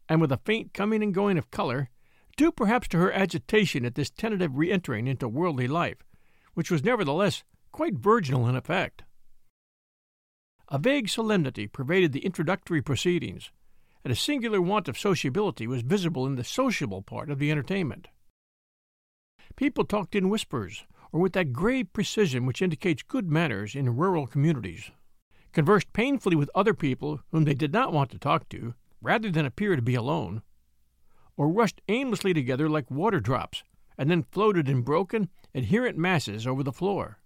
and 0.08 0.22
with 0.22 0.32
a 0.32 0.38
faint 0.38 0.74
coming 0.74 1.04
and 1.04 1.14
going 1.14 1.38
of 1.38 1.52
color, 1.52 1.90
due 2.38 2.52
perhaps 2.52 2.88
to 2.88 2.98
her 2.98 3.12
agitation 3.12 3.84
at 3.84 3.96
this 3.96 4.10
tentative 4.10 4.58
re 4.58 4.72
entering 4.72 5.08
into 5.08 5.28
worldly 5.28 5.68
life, 5.68 6.06
which 6.54 6.72
was 6.72 6.86
nevertheless 6.86 7.44
quite 7.74 7.96
virginal 7.96 8.48
in 8.48 8.56
effect. 8.56 9.04
A 10.72 10.78
vague 10.78 11.10
solemnity 11.10 11.66
pervaded 11.66 12.12
the 12.12 12.24
introductory 12.24 12.82
proceedings, 12.82 13.52
and 14.04 14.14
a 14.14 14.16
singular 14.16 14.62
want 14.62 14.88
of 14.88 15.00
sociability 15.00 15.66
was 15.66 15.82
visible 15.82 16.28
in 16.28 16.36
the 16.36 16.44
sociable 16.44 17.02
part 17.02 17.32
of 17.32 17.40
the 17.40 17.50
entertainment. 17.50 18.08
People 19.56 19.84
talked 19.84 20.16
in 20.16 20.30
whispers, 20.30 20.86
or 21.12 21.20
with 21.20 21.34
that 21.34 21.54
grave 21.54 21.92
precision 21.92 22.46
which 22.46 22.62
indicates 22.62 23.02
good 23.02 23.32
manners 23.32 23.74
in 23.74 23.98
rural 23.98 24.28
communities, 24.28 24.92
conversed 25.54 25.92
painfully 25.92 26.36
with 26.36 26.52
other 26.54 26.76
people 26.76 27.22
whom 27.32 27.46
they 27.46 27.56
did 27.56 27.74
not 27.74 27.92
want 27.92 28.12
to 28.12 28.20
talk 28.20 28.48
to, 28.50 28.76
rather 29.02 29.32
than 29.32 29.46
appear 29.46 29.76
to 29.76 29.82
be 29.82 29.96
alone, 29.96 30.44
or 31.36 31.50
rushed 31.50 31.82
aimlessly 31.88 32.32
together 32.32 32.70
like 32.70 32.92
water 32.92 33.20
drops, 33.20 33.64
and 33.98 34.12
then 34.12 34.22
floated 34.22 34.70
in 34.70 34.84
broken, 34.84 35.30
adherent 35.56 35.98
masses 35.98 36.46
over 36.46 36.62
the 36.62 36.72
floor. 36.72 37.18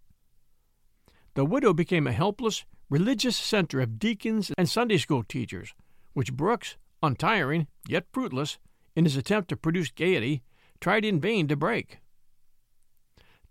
The 1.35 1.45
widow 1.45 1.73
became 1.73 2.05
a 2.05 2.11
helpless, 2.11 2.63
religious 2.89 3.35
center 3.35 3.81
of 3.81 3.97
deacons 3.97 4.51
and 4.57 4.69
Sunday 4.69 4.97
school 4.97 5.23
teachers, 5.23 5.73
which 6.13 6.33
Brooks, 6.33 6.77
untiring, 7.01 7.67
yet 7.87 8.05
fruitless, 8.11 8.59
in 8.95 9.05
his 9.05 9.17
attempt 9.17 9.49
to 9.49 9.57
produce 9.57 9.89
gaiety, 9.89 10.43
tried 10.79 11.03
in 11.03 11.19
vain 11.19 11.47
to 11.47 11.55
break. 11.55 11.99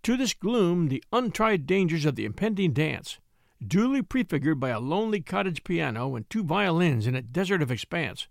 To 0.04 0.16
this 0.16 0.34
gloom, 0.34 0.88
the 0.88 1.02
untried 1.12 1.66
dangers 1.66 2.04
of 2.04 2.14
the 2.14 2.24
impending 2.24 2.72
dance, 2.72 3.18
duly 3.64 4.02
prefigured 4.02 4.60
by 4.60 4.70
a 4.70 4.80
lonely 4.80 5.20
cottage 5.20 5.64
piano 5.64 6.14
and 6.14 6.28
two 6.28 6.44
violins 6.44 7.06
in 7.06 7.14
a 7.14 7.22
desert 7.22 7.62
of 7.62 7.70
expanse, 7.70 8.28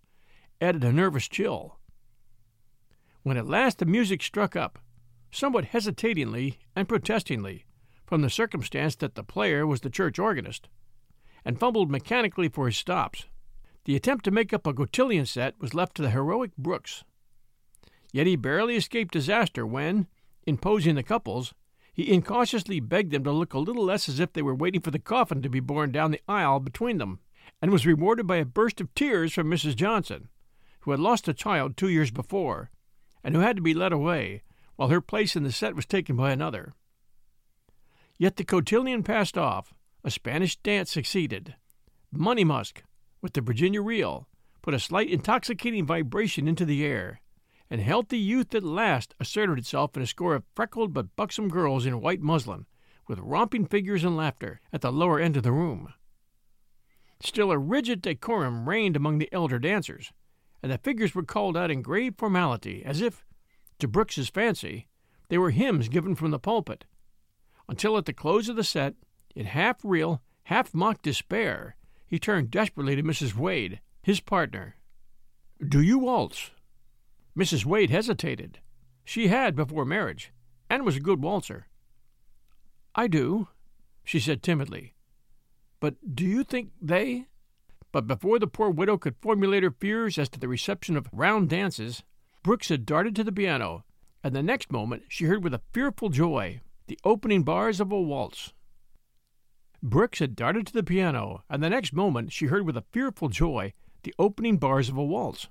added 0.61 0.83
a 0.83 0.93
nervous 0.93 1.27
chill. 1.27 1.77
When 3.23 3.37
at 3.37 3.47
last 3.47 3.79
the 3.79 3.85
music 3.85 4.21
struck 4.21 4.55
up, 4.55 4.79
somewhat 5.31 5.65
hesitatingly 5.65 6.59
and 6.75 6.87
protestingly, 6.87 7.65
from 8.11 8.23
the 8.23 8.29
circumstance 8.29 8.93
that 8.97 9.15
the 9.15 9.23
player 9.23 9.65
was 9.65 9.79
the 9.79 9.89
church 9.89 10.19
organist, 10.19 10.67
and 11.45 11.57
fumbled 11.57 11.89
mechanically 11.89 12.49
for 12.49 12.65
his 12.65 12.75
stops. 12.75 13.27
The 13.85 13.95
attempt 13.95 14.25
to 14.25 14.31
make 14.31 14.51
up 14.51 14.67
a 14.67 14.73
cotillion 14.73 15.25
set 15.25 15.57
was 15.61 15.73
left 15.73 15.95
to 15.95 16.01
the 16.01 16.09
heroic 16.09 16.51
Brooks. 16.57 17.05
Yet 18.11 18.27
he 18.27 18.35
barely 18.35 18.75
escaped 18.75 19.13
disaster 19.13 19.65
when, 19.65 20.07
in 20.45 20.57
posing 20.57 20.95
the 20.95 21.03
couples, 21.03 21.53
he 21.93 22.11
incautiously 22.11 22.81
begged 22.81 23.13
them 23.13 23.23
to 23.23 23.31
look 23.31 23.53
a 23.53 23.59
little 23.59 23.85
less 23.85 24.09
as 24.09 24.19
if 24.19 24.33
they 24.33 24.41
were 24.41 24.53
waiting 24.53 24.81
for 24.81 24.91
the 24.91 24.99
coffin 24.99 25.41
to 25.41 25.49
be 25.49 25.61
borne 25.61 25.93
down 25.93 26.11
the 26.11 26.19
aisle 26.27 26.59
between 26.59 26.97
them, 26.97 27.21
and 27.61 27.71
was 27.71 27.85
rewarded 27.85 28.27
by 28.27 28.35
a 28.35 28.43
burst 28.43 28.81
of 28.81 28.93
tears 28.93 29.31
from 29.31 29.49
Mrs. 29.49 29.73
Johnson, 29.73 30.27
who 30.81 30.91
had 30.91 30.99
lost 30.99 31.29
a 31.29 31.33
child 31.33 31.77
two 31.77 31.87
years 31.87 32.11
before, 32.11 32.71
and 33.23 33.33
who 33.33 33.41
had 33.41 33.55
to 33.55 33.61
be 33.61 33.73
led 33.73 33.93
away, 33.93 34.43
while 34.75 34.89
her 34.89 34.99
place 34.99 35.37
in 35.37 35.43
the 35.43 35.51
set 35.53 35.77
was 35.77 35.85
taken 35.85 36.17
by 36.17 36.31
another. 36.31 36.73
Yet 38.21 38.35
the 38.35 38.43
cotillion 38.43 39.01
passed 39.01 39.35
off, 39.35 39.73
a 40.03 40.11
Spanish 40.11 40.55
dance 40.57 40.91
succeeded. 40.91 41.55
Money 42.11 42.43
Musk, 42.43 42.83
with 43.19 43.33
the 43.33 43.41
Virginia 43.41 43.81
reel, 43.81 44.27
put 44.61 44.75
a 44.75 44.79
slight 44.79 45.09
intoxicating 45.09 45.87
vibration 45.87 46.47
into 46.47 46.63
the 46.63 46.85
air, 46.85 47.19
and 47.67 47.81
healthy 47.81 48.19
youth 48.19 48.53
at 48.53 48.61
last 48.61 49.15
asserted 49.19 49.57
itself 49.57 49.97
in 49.97 50.03
a 50.03 50.05
score 50.05 50.35
of 50.35 50.43
freckled 50.53 50.93
but 50.93 51.15
buxom 51.15 51.49
girls 51.49 51.87
in 51.87 51.99
white 51.99 52.21
muslin, 52.21 52.67
with 53.07 53.17
romping 53.17 53.65
figures 53.65 54.03
and 54.03 54.15
laughter, 54.15 54.61
at 54.71 54.81
the 54.81 54.91
lower 54.91 55.19
end 55.19 55.35
of 55.35 55.41
the 55.41 55.51
room. 55.51 55.91
Still 57.23 57.51
a 57.51 57.57
rigid 57.57 58.03
decorum 58.03 58.69
reigned 58.69 58.95
among 58.95 59.17
the 59.17 59.33
elder 59.33 59.57
dancers, 59.57 60.13
and 60.61 60.71
the 60.71 60.77
figures 60.77 61.15
were 61.15 61.23
called 61.23 61.57
out 61.57 61.71
in 61.71 61.81
grave 61.81 62.13
formality, 62.19 62.85
as 62.85 63.01
if, 63.01 63.25
to 63.79 63.87
Brooks's 63.87 64.29
fancy, 64.29 64.85
they 65.29 65.39
were 65.39 65.49
hymns 65.49 65.89
given 65.89 66.13
from 66.13 66.29
the 66.29 66.37
pulpit, 66.37 66.85
until 67.71 67.97
at 67.97 68.03
the 68.03 68.11
close 68.11 68.49
of 68.49 68.57
the 68.57 68.65
set 68.65 68.95
in 69.33 69.45
half 69.45 69.77
real, 69.85 70.21
half 70.43 70.73
mock 70.73 71.01
despair, 71.01 71.77
he 72.05 72.19
turned 72.19 72.51
desperately 72.51 72.97
to 72.97 73.01
Mrs. 73.01 73.33
Wade, 73.33 73.79
his 74.03 74.19
partner. 74.19 74.75
Do 75.65 75.79
you 75.79 75.97
waltz? 75.97 76.51
Mrs. 77.35 77.63
Wade 77.63 77.89
hesitated. 77.89 78.59
She 79.05 79.29
had 79.29 79.55
before 79.55 79.85
marriage, 79.85 80.33
and 80.69 80.83
was 80.83 80.97
a 80.97 80.99
good 80.99 81.23
waltzer. 81.23 81.67
I 82.93 83.07
do, 83.07 83.47
she 84.03 84.19
said 84.19 84.43
timidly. 84.43 84.93
But 85.79 86.13
do 86.13 86.25
you 86.25 86.43
think 86.43 86.71
they. 86.81 87.27
But 87.93 88.05
before 88.05 88.37
the 88.37 88.47
poor 88.47 88.69
widow 88.69 88.97
could 88.97 89.15
formulate 89.21 89.63
her 89.63 89.71
fears 89.71 90.17
as 90.17 90.27
to 90.29 90.39
the 90.41 90.49
reception 90.49 90.97
of 90.97 91.07
round 91.13 91.47
dances, 91.47 92.03
Brooks 92.43 92.67
had 92.67 92.85
darted 92.85 93.15
to 93.15 93.23
the 93.23 93.31
piano, 93.31 93.85
and 94.21 94.35
the 94.35 94.43
next 94.43 94.73
moment 94.73 95.03
she 95.07 95.23
heard 95.23 95.41
with 95.41 95.53
a 95.53 95.61
fearful 95.71 96.09
joy 96.09 96.59
the 96.87 96.99
opening 97.03 97.43
bars 97.43 97.79
of 97.79 97.91
a 97.91 97.99
waltz. 97.99 98.53
Brooks 99.83 100.19
had 100.19 100.35
darted 100.35 100.67
to 100.67 100.73
the 100.73 100.83
piano, 100.83 101.43
and 101.49 101.63
the 101.63 101.69
next 101.69 101.93
moment 101.93 102.31
she 102.31 102.45
heard 102.45 102.65
with 102.65 102.77
a 102.77 102.85
fearful 102.91 103.29
joy 103.29 103.73
the 104.03 104.13
opening 104.19 104.57
bars 104.57 104.89
of 104.89 104.97
a 104.97 105.03
waltz. 105.03 105.47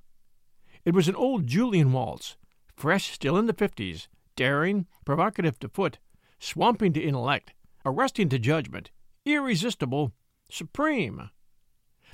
It 0.85 0.95
was 0.95 1.09
an 1.09 1.17
old 1.17 1.47
Jullien 1.47 1.93
waltz, 1.93 2.37
fresh 2.77 3.13
still 3.13 3.37
in 3.37 3.47
the 3.47 3.53
fifties, 3.53 4.09
daring, 4.37 4.87
provocative 5.05 5.59
to 5.61 5.69
foot, 5.69 5.99
swamping 6.39 6.93
to 6.95 7.01
intellect, 7.01 7.53
arresting 7.85 8.29
to 8.31 8.39
judgment, 8.39 8.91
irresistible, 9.25 10.13
supreme. 10.51 11.31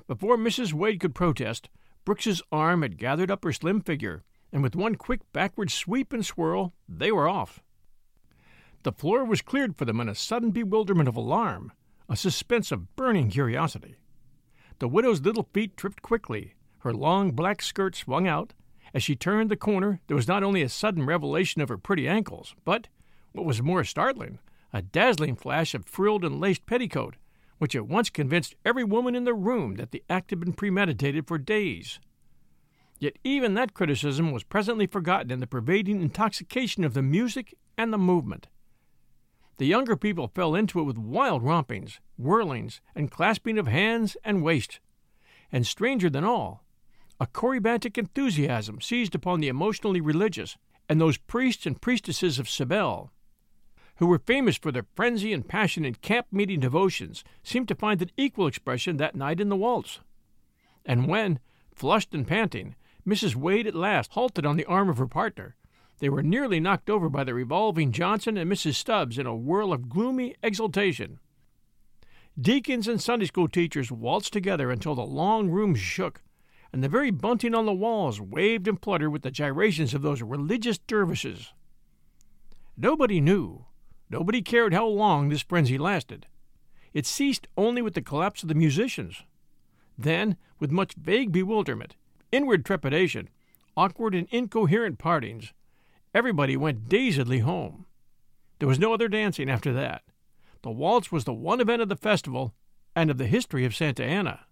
Before 0.07 0.37
Mrs. 0.37 0.73
Wade 0.73 1.01
could 1.01 1.15
protest, 1.15 1.69
Brooks's 2.05 2.43
arm 2.53 2.83
had 2.83 2.99
gathered 2.99 3.31
up 3.31 3.45
her 3.45 3.53
slim 3.53 3.81
figure, 3.81 4.25
and 4.53 4.63
with 4.63 4.77
one 4.77 4.95
quick 4.95 5.21
backward 5.33 5.71
sweep 5.71 6.13
and 6.13 6.25
swirl, 6.25 6.73
they 6.89 7.11
were 7.11 7.29
off. 7.29 7.63
The 8.87 8.93
floor 8.93 9.25
was 9.25 9.43
cleared 9.43 9.75
for 9.75 9.85
them 9.85 9.99
in 9.99 10.09
a 10.09 10.15
sudden 10.15 10.53
bewilderment 10.53 11.09
of 11.09 11.17
alarm, 11.17 11.73
a 12.09 12.15
suspense 12.15 12.71
of 12.71 12.95
burning 12.95 13.31
curiosity. 13.31 13.97
The 14.79 14.87
widow's 14.87 15.21
little 15.23 15.49
feet 15.53 15.77
tripped 15.77 16.03
quickly, 16.03 16.55
her 16.83 16.93
long 16.95 17.33
black 17.33 17.63
skirt 17.63 17.97
swung 17.97 18.29
out. 18.29 18.55
As 18.95 19.03
she 19.03 19.17
turned 19.17 19.51
the 19.51 19.57
corner, 19.57 19.99
there 20.07 20.15
was 20.15 20.29
not 20.29 20.45
only 20.45 20.63
a 20.63 20.69
sudden 20.69 21.05
revelation 21.05 21.61
of 21.61 21.69
her 21.69 21.77
pretty 21.77 22.07
ankles, 22.07 22.55
but, 22.65 22.87
what 23.33 23.45
was 23.45 23.61
more 23.61 23.83
startling, 23.83 24.39
a 24.73 24.83
dazzling 24.83 25.35
flash 25.35 25.75
of 25.75 25.85
frilled 25.85 26.25
and 26.25 26.39
laced 26.39 26.65
petticoat, 26.65 27.17
which 27.59 27.75
at 27.75 27.89
once 27.89 28.09
convinced 28.09 28.55
every 28.65 28.85
woman 28.85 29.17
in 29.17 29.25
the 29.25 29.35
room 29.35 29.75
that 29.75 29.91
the 29.91 30.05
act 30.09 30.31
had 30.31 30.39
been 30.39 30.53
premeditated 30.53 31.27
for 31.27 31.39
days. 31.39 31.99
Yet 33.01 33.19
even 33.25 33.55
that 33.55 33.75
criticism 33.75 34.31
was 34.31 34.45
presently 34.45 34.87
forgotten 34.87 35.33
in 35.33 35.41
the 35.41 35.49
pervading 35.49 36.03
intoxication 36.03 36.85
of 36.85 36.95
the 36.95 37.03
music 37.03 37.53
and 37.77 37.93
the 37.93 37.99
movement. 37.99 38.47
The 39.59 39.67
younger 39.67 39.97
people 39.97 40.29
fell 40.29 40.55
into 40.55 40.81
it 40.81 40.85
with 40.85 40.99
wild 40.99 41.43
rompings, 41.43 41.99
whirlings, 42.19 42.81
and 42.95 43.11
clasping 43.11 43.59
of 43.59 43.67
hands 43.67 44.17
and 44.23 44.43
waist. 44.43 44.81
And 45.51 45.67
stranger 45.67 46.11
than 46.11 46.25
all, 46.25 46.65
a 47.19 47.27
corybantic 47.27 47.97
enthusiasm 47.97 48.81
seized 48.81 49.15
upon 49.15 49.41
the 49.41 49.49
emotionally 49.49 50.01
religious 50.01 50.59
and 50.89 51.01
those 51.01 51.17
priests 51.17 51.65
and 51.65 51.81
priestesses 51.81 52.39
of 52.39 52.49
Cybele, 52.49 53.11
who 53.97 54.07
were 54.07 54.19
famous 54.19 54.59
for 54.59 54.71
their 54.71 54.87
frenzy 54.95 55.33
and 55.33 55.49
passion 55.49 55.85
in 55.87 55.95
camp 55.95 56.27
meeting 56.31 56.61
devotions, 56.61 57.25
seemed 57.43 57.69
to 57.69 57.75
find 57.75 58.03
an 58.03 58.11
equal 58.17 58.47
expression 58.47 58.99
that 58.99 59.17
night 59.17 59.41
in 59.41 59.49
the 59.49 59.57
waltz. 59.57 60.01
And 60.85 61.09
when, 61.09 61.39
flushed 61.75 62.15
and 62.15 62.27
panting, 62.27 62.77
Mrs. 63.07 63.35
Wade 63.35 63.67
at 63.67 63.75
last 63.75 64.13
halted 64.13 64.45
on 64.45 64.57
the 64.57 64.67
arm 64.67 64.91
of 64.91 64.99
her 64.99 65.07
partner, 65.07 65.57
they 65.99 66.09
were 66.09 66.23
nearly 66.23 66.61
knocked 66.61 66.91
over 66.91 67.09
by 67.09 67.25
the 67.25 67.35
revolving 67.35 67.93
Johnson 67.93 68.37
and 68.37 68.51
Mrs. 68.51 68.75
Stubbs 68.75 69.19
in 69.19 69.27
a 69.27 69.35
whirl 69.35 69.73
of 69.73 69.89
gloomy 69.89 70.35
exultation. 70.43 71.19
Deacons 72.39 72.87
and 72.87 73.01
Sunday 73.01 73.25
school 73.27 73.49
teachers 73.49 73.91
waltzed 73.91 74.33
together 74.33 74.71
until 74.71 74.95
the 74.95 75.07
long 75.07 75.49
room 75.49 75.75
shook, 75.75 76.23
and 76.71 76.85
the 76.85 76.89
very 76.89 77.11
bunting 77.11 77.55
on 77.55 77.65
the 77.65 77.73
walls 77.73 78.21
waved 78.21 78.69
and 78.69 78.83
fluttered 78.83 79.11
with 79.11 79.23
the 79.23 79.31
gyrations 79.31 79.95
of 79.95 80.03
those 80.03 80.21
religious 80.21 80.77
dervishes. 80.77 81.55
Nobody 82.77 83.21
knew, 83.23 83.65
nobody 84.11 84.43
cared 84.43 84.75
how 84.75 84.87
long 84.87 85.31
this 85.31 85.43
frenzy 85.43 85.79
lasted. 85.79 86.27
It 86.93 87.07
ceased 87.07 87.49
only 87.57 87.81
with 87.81 87.95
the 87.95 88.03
collapse 88.03 88.43
of 88.43 88.51
the 88.51 88.55
musicians. 88.55 89.23
Then, 89.97 90.37
with 90.59 90.71
much 90.71 90.95
vague 90.95 91.33
bewilderment, 91.33 91.97
inward 92.31 92.67
trepidation, 92.67 93.31
awkward 93.79 94.15
and 94.15 94.29
incoherent 94.31 94.99
partings, 94.99 95.55
Everybody 96.17 96.57
went 96.57 96.89
dazedly 96.89 97.41
home. 97.41 97.85
There 98.59 98.67
was 98.67 98.79
no 98.79 98.95
other 98.95 99.07
dancing 99.07 99.51
after 99.51 99.71
that. 99.75 100.01
The 100.63 100.71
waltz 100.71 101.13
was 101.13 101.25
the 101.25 101.35
one 101.35 101.61
event 101.61 101.83
of 101.83 101.91
the 101.91 101.95
festival 101.95 102.55
and 102.95 103.11
of 103.11 103.19
the 103.19 103.27
history 103.27 103.67
of 103.67 103.77
Santa 103.77 104.03
Ana. 104.03 104.47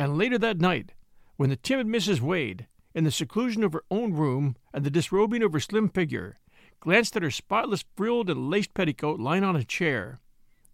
And 0.00 0.18
later 0.18 0.36
that 0.36 0.58
night, 0.58 0.94
when 1.36 1.48
the 1.48 1.54
timid 1.54 1.86
Mrs. 1.86 2.20
Wade, 2.20 2.66
in 2.92 3.04
the 3.04 3.12
seclusion 3.12 3.62
of 3.62 3.72
her 3.72 3.84
own 3.88 4.12
room 4.12 4.56
and 4.74 4.82
the 4.82 4.90
disrobing 4.90 5.44
of 5.44 5.52
her 5.52 5.60
slim 5.60 5.88
figure, 5.88 6.40
glanced 6.80 7.14
at 7.14 7.22
her 7.22 7.30
spotless 7.30 7.84
frilled 7.94 8.28
and 8.28 8.50
laced 8.50 8.74
petticoat 8.74 9.20
lying 9.20 9.44
on 9.44 9.54
a 9.54 9.62
chair, 9.62 10.18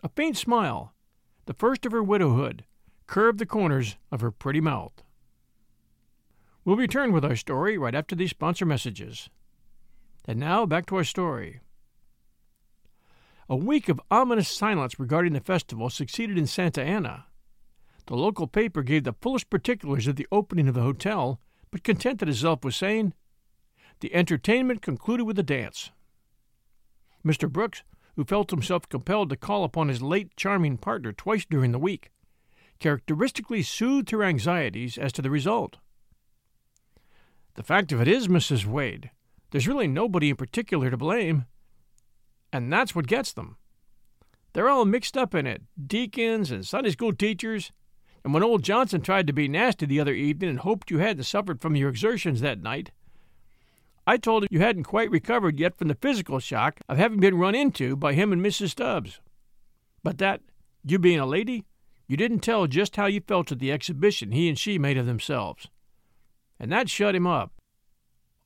a 0.02 0.08
faint 0.08 0.38
smile, 0.38 0.94
the 1.44 1.52
first 1.52 1.84
of 1.84 1.92
her 1.92 2.02
widowhood, 2.02 2.64
curved 3.06 3.38
the 3.38 3.44
corners 3.44 3.96
of 4.10 4.22
her 4.22 4.30
pretty 4.30 4.62
mouth. 4.62 5.02
We'll 6.66 6.76
return 6.76 7.12
with 7.12 7.24
our 7.24 7.36
story 7.36 7.78
right 7.78 7.94
after 7.94 8.16
these 8.16 8.30
sponsor 8.30 8.66
messages. 8.66 9.30
And 10.24 10.40
now 10.40 10.66
back 10.66 10.86
to 10.86 10.96
our 10.96 11.04
story. 11.04 11.60
A 13.48 13.54
week 13.54 13.88
of 13.88 14.00
ominous 14.10 14.48
silence 14.48 14.98
regarding 14.98 15.32
the 15.32 15.40
festival 15.40 15.90
succeeded 15.90 16.36
in 16.36 16.48
Santa 16.48 16.82
Ana. 16.82 17.26
The 18.06 18.16
local 18.16 18.48
paper 18.48 18.82
gave 18.82 19.04
the 19.04 19.12
fullest 19.12 19.48
particulars 19.48 20.08
of 20.08 20.16
the 20.16 20.26
opening 20.32 20.66
of 20.66 20.74
the 20.74 20.82
hotel, 20.82 21.40
but 21.70 21.84
contented 21.84 22.28
itself 22.28 22.64
with 22.64 22.74
saying, 22.74 23.12
The 24.00 24.12
entertainment 24.12 24.82
concluded 24.82 25.22
with 25.22 25.38
a 25.38 25.44
dance. 25.44 25.92
Mr. 27.24 27.48
Brooks, 27.48 27.84
who 28.16 28.24
felt 28.24 28.50
himself 28.50 28.88
compelled 28.88 29.30
to 29.30 29.36
call 29.36 29.62
upon 29.62 29.86
his 29.86 30.02
late 30.02 30.34
charming 30.34 30.78
partner 30.78 31.12
twice 31.12 31.46
during 31.48 31.70
the 31.70 31.78
week, 31.78 32.10
characteristically 32.80 33.62
soothed 33.62 34.10
her 34.10 34.24
anxieties 34.24 34.98
as 34.98 35.12
to 35.12 35.22
the 35.22 35.30
result. 35.30 35.76
The 37.56 37.62
fact 37.62 37.90
of 37.90 38.02
it 38.02 38.08
is, 38.08 38.28
Mrs. 38.28 38.66
Wade, 38.66 39.10
there's 39.50 39.66
really 39.66 39.88
nobody 39.88 40.28
in 40.28 40.36
particular 40.36 40.90
to 40.90 40.96
blame. 40.98 41.46
And 42.52 42.70
that's 42.70 42.94
what 42.94 43.06
gets 43.06 43.32
them. 43.32 43.56
They're 44.52 44.68
all 44.68 44.84
mixed 44.84 45.16
up 45.16 45.34
in 45.34 45.46
it 45.46 45.62
deacons 45.86 46.50
and 46.50 46.66
Sunday 46.66 46.90
school 46.90 47.14
teachers. 47.14 47.72
And 48.24 48.34
when 48.34 48.42
old 48.42 48.62
Johnson 48.62 49.00
tried 49.00 49.26
to 49.26 49.32
be 49.32 49.48
nasty 49.48 49.86
the 49.86 50.00
other 50.00 50.12
evening 50.12 50.50
and 50.50 50.58
hoped 50.60 50.90
you 50.90 50.98
hadn't 50.98 51.24
suffered 51.24 51.62
from 51.62 51.76
your 51.76 51.88
exertions 51.88 52.40
that 52.40 52.62
night, 52.62 52.90
I 54.06 54.18
told 54.18 54.42
him 54.42 54.48
you 54.50 54.60
hadn't 54.60 54.84
quite 54.84 55.10
recovered 55.10 55.58
yet 55.58 55.76
from 55.76 55.88
the 55.88 55.94
physical 55.94 56.38
shock 56.38 56.80
of 56.88 56.98
having 56.98 57.20
been 57.20 57.38
run 57.38 57.54
into 57.54 57.96
by 57.96 58.12
him 58.12 58.32
and 58.32 58.44
Mrs. 58.44 58.70
Stubbs. 58.70 59.20
But 60.02 60.18
that, 60.18 60.42
you 60.84 60.98
being 60.98 61.20
a 61.20 61.26
lady, 61.26 61.64
you 62.06 62.16
didn't 62.16 62.40
tell 62.40 62.66
just 62.66 62.96
how 62.96 63.06
you 63.06 63.20
felt 63.20 63.50
at 63.50 63.60
the 63.60 63.72
exhibition 63.72 64.32
he 64.32 64.48
and 64.48 64.58
she 64.58 64.78
made 64.78 64.98
of 64.98 65.06
themselves 65.06 65.68
and 66.58 66.72
that 66.72 66.88
shut 66.88 67.14
him 67.14 67.26
up. 67.26 67.52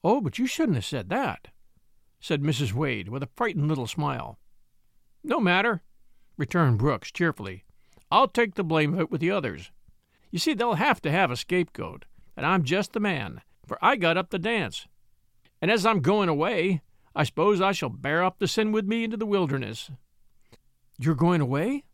Oh, 0.03 0.21
but 0.21 0.39
you 0.39 0.47
shouldn't 0.47 0.77
have 0.77 0.85
said 0.85 1.09
that, 1.11 1.49
said 2.21 2.43
Mrs. 2.43 2.73
Wade 2.73 3.09
with 3.09 3.23
a 3.23 3.29
frightened 3.37 3.69
little 3.69 3.87
smile. 3.87 4.39
No 5.23 5.41
matter, 5.41 5.83
returned 6.37 6.79
Brooks 6.79 7.13
cheerfully. 7.13 7.65
I'll 8.11 8.29
take 8.29 8.55
the 8.55 8.65
blame 8.65 8.95
of 8.95 9.01
it 9.01 9.11
with 9.11 9.21
the 9.21 9.31
others. 9.31 9.71
You 10.31 10.39
see, 10.39 10.55
they'll 10.55 10.75
have 10.75 11.01
to 11.03 11.11
have 11.11 11.31
a 11.31 11.37
scapegoat, 11.37 12.07
and 12.37 12.47
I'm 12.47 12.65
just 12.65 12.93
the 12.93 13.01
man, 13.01 13.43
for 13.67 13.79
I 13.83 13.97
got 13.97 14.17
up 14.17 14.31
the 14.31 14.39
dance. 14.39 14.87
And 15.61 15.71
as 15.71 15.85
I'm 15.85 16.01
going 16.01 16.29
away, 16.29 16.83
I 17.15 17.25
suppose 17.25 17.61
I 17.61 17.73
shall 17.73 17.89
bear 17.89 18.25
up 18.25 18.39
the 18.39 18.49
sin 18.49 18.73
with 18.73 18.87
me 18.87 19.05
into 19.05 19.17
the 19.17 19.27
wilderness. 19.27 19.91
You're 20.99 21.15
going 21.15 21.41
away? 21.41 21.85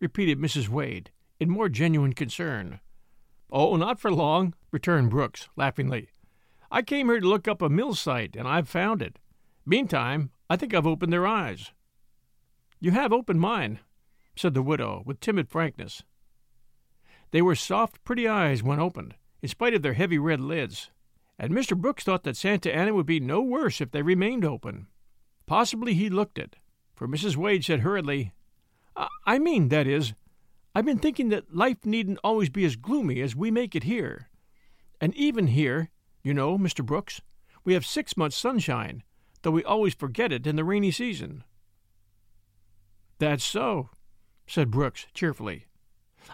repeated 0.00 0.38
Mrs. 0.38 0.68
Wade, 0.68 1.10
in 1.40 1.50
more 1.50 1.68
genuine 1.68 2.12
concern. 2.12 2.80
Oh, 3.50 3.76
not 3.76 3.98
for 3.98 4.10
long, 4.10 4.54
returned 4.76 5.08
Brooks, 5.08 5.48
laughingly. 5.56 6.10
I 6.70 6.82
came 6.82 7.06
here 7.06 7.18
to 7.18 7.26
look 7.26 7.48
up 7.48 7.62
a 7.62 7.70
mill 7.70 7.94
site, 7.94 8.36
and 8.36 8.46
I've 8.46 8.68
found 8.68 9.00
it. 9.00 9.18
Meantime, 9.64 10.32
I 10.50 10.56
think 10.56 10.74
I've 10.74 10.86
opened 10.86 11.14
their 11.14 11.26
eyes. 11.26 11.72
You 12.78 12.90
have 12.90 13.10
opened 13.10 13.40
mine, 13.40 13.80
said 14.36 14.52
the 14.52 14.60
widow, 14.60 15.02
with 15.06 15.18
timid 15.18 15.48
frankness. 15.48 16.02
They 17.30 17.40
were 17.40 17.54
soft, 17.54 18.04
pretty 18.04 18.28
eyes 18.28 18.62
when 18.62 18.78
opened, 18.78 19.14
in 19.40 19.48
spite 19.48 19.72
of 19.72 19.80
their 19.80 19.94
heavy 19.94 20.18
red 20.18 20.42
lids, 20.42 20.90
and 21.38 21.54
Mr. 21.54 21.74
Brooks 21.74 22.04
thought 22.04 22.24
that 22.24 22.36
Santa 22.36 22.70
Ana 22.70 22.92
would 22.92 23.06
be 23.06 23.18
no 23.18 23.40
worse 23.40 23.80
if 23.80 23.92
they 23.92 24.02
remained 24.02 24.44
open. 24.44 24.88
Possibly 25.46 25.94
he 25.94 26.10
looked 26.10 26.38
it, 26.38 26.56
for 26.94 27.08
Mrs. 27.08 27.34
Wade 27.34 27.64
said 27.64 27.80
hurriedly, 27.80 28.34
I 29.24 29.38
mean, 29.38 29.70
that 29.70 29.86
is, 29.86 30.12
I've 30.74 30.84
been 30.84 30.98
thinking 30.98 31.30
that 31.30 31.56
life 31.56 31.86
needn't 31.86 32.18
always 32.22 32.50
be 32.50 32.66
as 32.66 32.76
gloomy 32.76 33.22
as 33.22 33.34
we 33.34 33.50
make 33.50 33.74
it 33.74 33.84
here. 33.84 34.28
And 35.00 35.14
even 35.14 35.48
here, 35.48 35.90
you 36.22 36.34
know, 36.34 36.58
Mr. 36.58 36.84
Brooks, 36.84 37.20
we 37.64 37.74
have 37.74 37.84
six 37.84 38.16
months' 38.16 38.36
sunshine, 38.36 39.02
though 39.42 39.50
we 39.50 39.64
always 39.64 39.94
forget 39.94 40.32
it 40.32 40.46
in 40.46 40.56
the 40.56 40.64
rainy 40.64 40.90
season. 40.90 41.44
That's 43.18 43.44
so, 43.44 43.90
said 44.46 44.70
Brooks 44.70 45.06
cheerfully. 45.14 45.66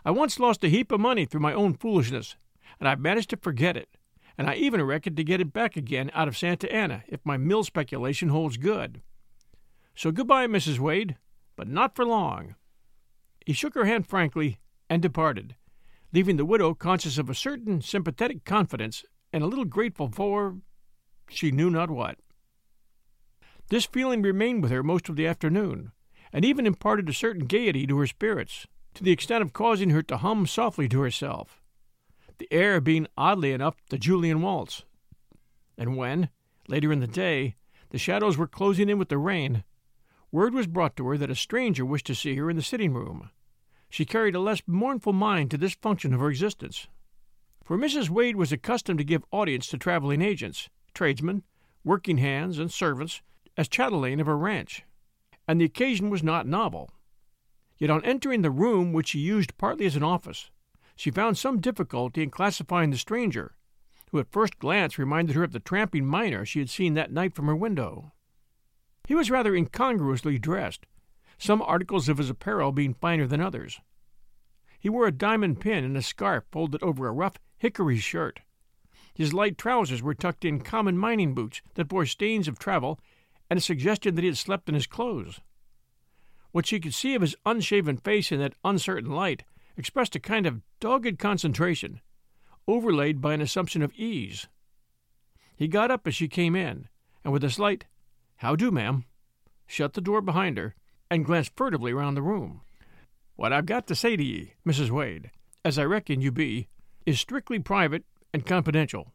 I 0.05 0.11
once 0.11 0.41
lost 0.41 0.65
a 0.65 0.69
heap 0.69 0.91
of 0.93 1.01
money 1.01 1.25
through 1.25 1.41
my 1.41 1.53
own 1.53 1.75
foolishness, 1.75 2.37
and 2.81 2.89
I've 2.89 3.01
managed 3.01 3.31
to 3.31 3.37
forget 3.37 3.77
it, 3.77 3.97
and 4.39 4.49
I 4.49 4.55
even 4.55 4.83
reckon 4.83 5.15
to 5.17 5.25
get 5.25 5.41
it 5.41 5.53
back 5.53 5.77
again 5.77 6.11
out 6.15 6.29
of 6.29 6.37
Santa 6.37 6.73
Ana 6.73 7.05
if 7.09 7.21
my 7.25 7.37
mill 7.37 7.65
speculation 7.65 8.29
holds 8.29 8.57
good. 8.57 9.03
So 9.95 10.11
goodbye, 10.11 10.47
Mrs. 10.47 10.79
Wade, 10.79 11.17
but 11.57 11.69
not 11.69 11.95
for 11.95 12.05
long. 12.05 12.55
He 13.45 13.53
shook 13.53 13.75
her 13.75 13.85
hand 13.85 14.07
frankly 14.07 14.59
and 14.89 15.03
departed, 15.03 15.57
leaving 16.13 16.37
the 16.37 16.45
widow 16.45 16.75
conscious 16.75 17.19
of 17.19 17.31
a 17.31 17.35
certain 17.35 17.81
sympathetic 17.81 18.45
confidence 18.45 19.05
and 19.33 19.43
a 19.43 19.47
little 19.47 19.65
grateful 19.65 20.09
for 20.09 20.57
she 21.29 21.51
knew 21.51 21.71
not 21.71 21.91
what. 21.91 22.19
This 23.71 23.87
feeling 23.87 24.21
remained 24.21 24.63
with 24.63 24.71
her 24.71 24.83
most 24.83 25.09
of 25.09 25.17
the 25.17 25.27
afternoon, 25.27 25.93
and 26.33 26.45
even 26.45 26.67
imparted 26.67 27.09
a 27.09 27.15
certain 27.15 27.47
gaiety 27.47 27.87
to 27.87 27.99
her 27.99 28.07
spirits, 28.07 28.67
to 28.95 29.03
the 29.03 29.13
extent 29.13 29.43
of 29.43 29.55
causing 29.55 29.91
her 29.91 30.03
to 30.03 30.19
hum 30.19 30.47
softly 30.47 30.89
to 30.89 31.01
herself, 31.01 31.63
the 32.39 32.53
air 32.53 32.81
being 32.81 33.07
oddly 33.17 33.53
enough 33.53 33.77
the 33.89 33.99
Jullien 33.99 34.41
waltz. 34.41 34.85
And 35.79 35.97
when, 35.97 36.29
later 36.69 36.93
in 36.93 37.01
the 37.01 37.07
day, 37.07 37.57
the 37.91 37.99
shadows 37.99 38.37
were 38.37 38.47
closing 38.47 38.89
in 38.89 38.99
with 38.99 39.09
the 39.09 39.19
rain, 39.19 39.65
word 40.31 40.53
was 40.53 40.67
brought 40.67 40.97
to 40.97 41.07
her 41.07 41.17
that 41.17 41.31
a 41.31 41.35
stranger 41.35 41.85
wished 41.85 42.07
to 42.07 42.15
see 42.15 42.37
her 42.37 42.51
in 42.51 42.57
the 42.57 42.63
sitting 42.63 42.93
room. 42.93 43.31
She 43.93 44.07
carried 44.07 44.35
a 44.35 44.41
less 44.41 44.63
mournful 44.67 45.13
mind 45.13 45.51
to 45.51 45.59
this 45.59 45.75
function 45.75 46.15
of 46.15 46.21
her 46.21 46.31
existence. 46.31 46.89
For 47.63 47.77
Mrs. 47.77 48.09
Wade 48.09 48.37
was 48.37 48.51
accustomed 48.51 48.97
to 49.01 49.05
give 49.05 49.23
audience 49.31 49.67
to 49.67 49.77
traveling 49.77 50.23
agents, 50.23 50.71
tradesmen, 50.95 51.43
working 51.85 52.17
hands, 52.17 52.59
and 52.59 52.73
servants 52.73 53.21
as 53.55 53.69
chatelaine 53.69 54.19
of 54.19 54.27
her 54.27 54.39
ranch, 54.39 54.85
and 55.47 55.61
the 55.61 55.67
occasion 55.67 56.09
was 56.09 56.23
not 56.23 56.47
novel. 56.47 56.91
Yet 57.77 57.91
on 57.91 58.03
entering 58.03 58.41
the 58.41 58.51
room 58.51 58.95
which 58.95 59.09
she 59.09 59.19
used 59.19 59.59
partly 59.59 59.85
as 59.85 59.95
an 59.95 60.03
office, 60.03 60.51
she 60.97 61.11
found 61.11 61.37
some 61.37 61.61
difficulty 61.61 62.23
in 62.23 62.31
classifying 62.31 62.89
the 62.89 62.97
stranger, 62.97 63.57
who 64.11 64.19
at 64.19 64.33
first 64.33 64.59
glance 64.59 64.99
reminded 64.99 65.37
her 65.37 65.45
of 65.45 65.53
the 65.53 65.61
tramping 65.61 66.07
miner 66.07 66.47
she 66.47 66.61
had 66.61 66.71
seen 66.71 66.95
that 66.95 67.13
night 67.13 67.35
from 67.35 67.47
her 67.47 67.55
window. 67.55 68.13
He 69.07 69.15
was 69.15 69.31
rather 69.31 69.55
incongruously 69.55 70.39
dressed, 70.39 70.87
some 71.39 71.63
articles 71.63 72.09
of 72.09 72.19
his 72.19 72.31
apparel 72.31 72.73
being 72.73 72.95
finer 72.95 73.27
than 73.27 73.41
others. 73.41 73.81
He 74.79 74.89
wore 74.89 75.07
a 75.07 75.13
diamond 75.13 75.61
pin 75.61 75.85
and 75.85 75.97
a 75.97 76.03
scarf 76.03 76.45
folded 76.51 76.83
over 76.83 77.07
a 77.07 77.13
rough 77.13 77.39
hickory 77.57 77.99
shirt. 77.99 78.41
His 79.15 79.33
light 79.33 79.57
trousers 79.57 80.03
were 80.03 80.15
tucked 80.15 80.45
in 80.45 80.61
common 80.61 80.99
mining 80.99 81.35
boots 81.35 81.63
that 81.75 81.89
bore 81.89 82.07
stains 82.07 82.49
of 82.49 82.59
travel 82.59 82.99
and 83.49 83.59
a 83.59 83.63
suggestion 83.63 84.15
that 84.15 84.23
he 84.23 84.29
had 84.29 84.39
slept 84.39 84.69
in 84.69 84.75
his 84.75 84.87
clothes. 84.87 85.41
What 86.51 86.67
she 86.67 86.81
could 86.81 86.95
see 86.95 87.15
of 87.15 87.23
his 87.23 87.37
unshaven 87.47 87.97
face 87.97 88.33
in 88.33 88.41
that 88.41 88.57
uncertain 88.65 89.11
light 89.11 89.45
expressed 89.77 90.17
a 90.17 90.21
kind 90.21 90.47
of 90.47 90.63
dogged 90.81 91.19
concentration, 91.19 92.01
overlaid 92.67 93.21
by 93.21 93.35
an 93.35 93.41
assumption 93.41 93.83
of 93.83 93.95
ease. 93.95 94.49
He 95.55 95.69
got 95.69 95.91
up 95.91 96.07
as 96.07 96.15
she 96.15 96.29
came 96.29 96.57
in, 96.57 96.89
and 97.23 97.33
with 97.33 97.45
a 97.45 97.51
slight 97.51 97.87
how 98.39 98.57
do, 98.57 98.73
ma'am? 98.73 99.05
Shut 99.67 99.95
the 99.95 100.01
door 100.01 100.21
behind 100.21 100.59
her 100.59 100.75
and 101.13 101.25
glanced 101.25 101.53
furtively 101.57 101.93
round 101.93 102.17
the 102.17 102.23
room. 102.23 102.63
What 103.37 103.53
I've 103.53 103.67
got 103.67 103.87
to 103.89 103.95
say 103.95 104.17
to 104.17 104.23
ye, 104.23 104.55
Mrs. 104.67 104.91
Wade, 104.91 105.31
as 105.65 105.79
I 105.79 105.85
reckon 105.85 106.21
you 106.21 106.33
be, 106.33 106.69
is 107.07 107.21
strictly 107.21 107.59
private 107.59 108.05
and 108.33 108.47
confidential. 108.47 109.13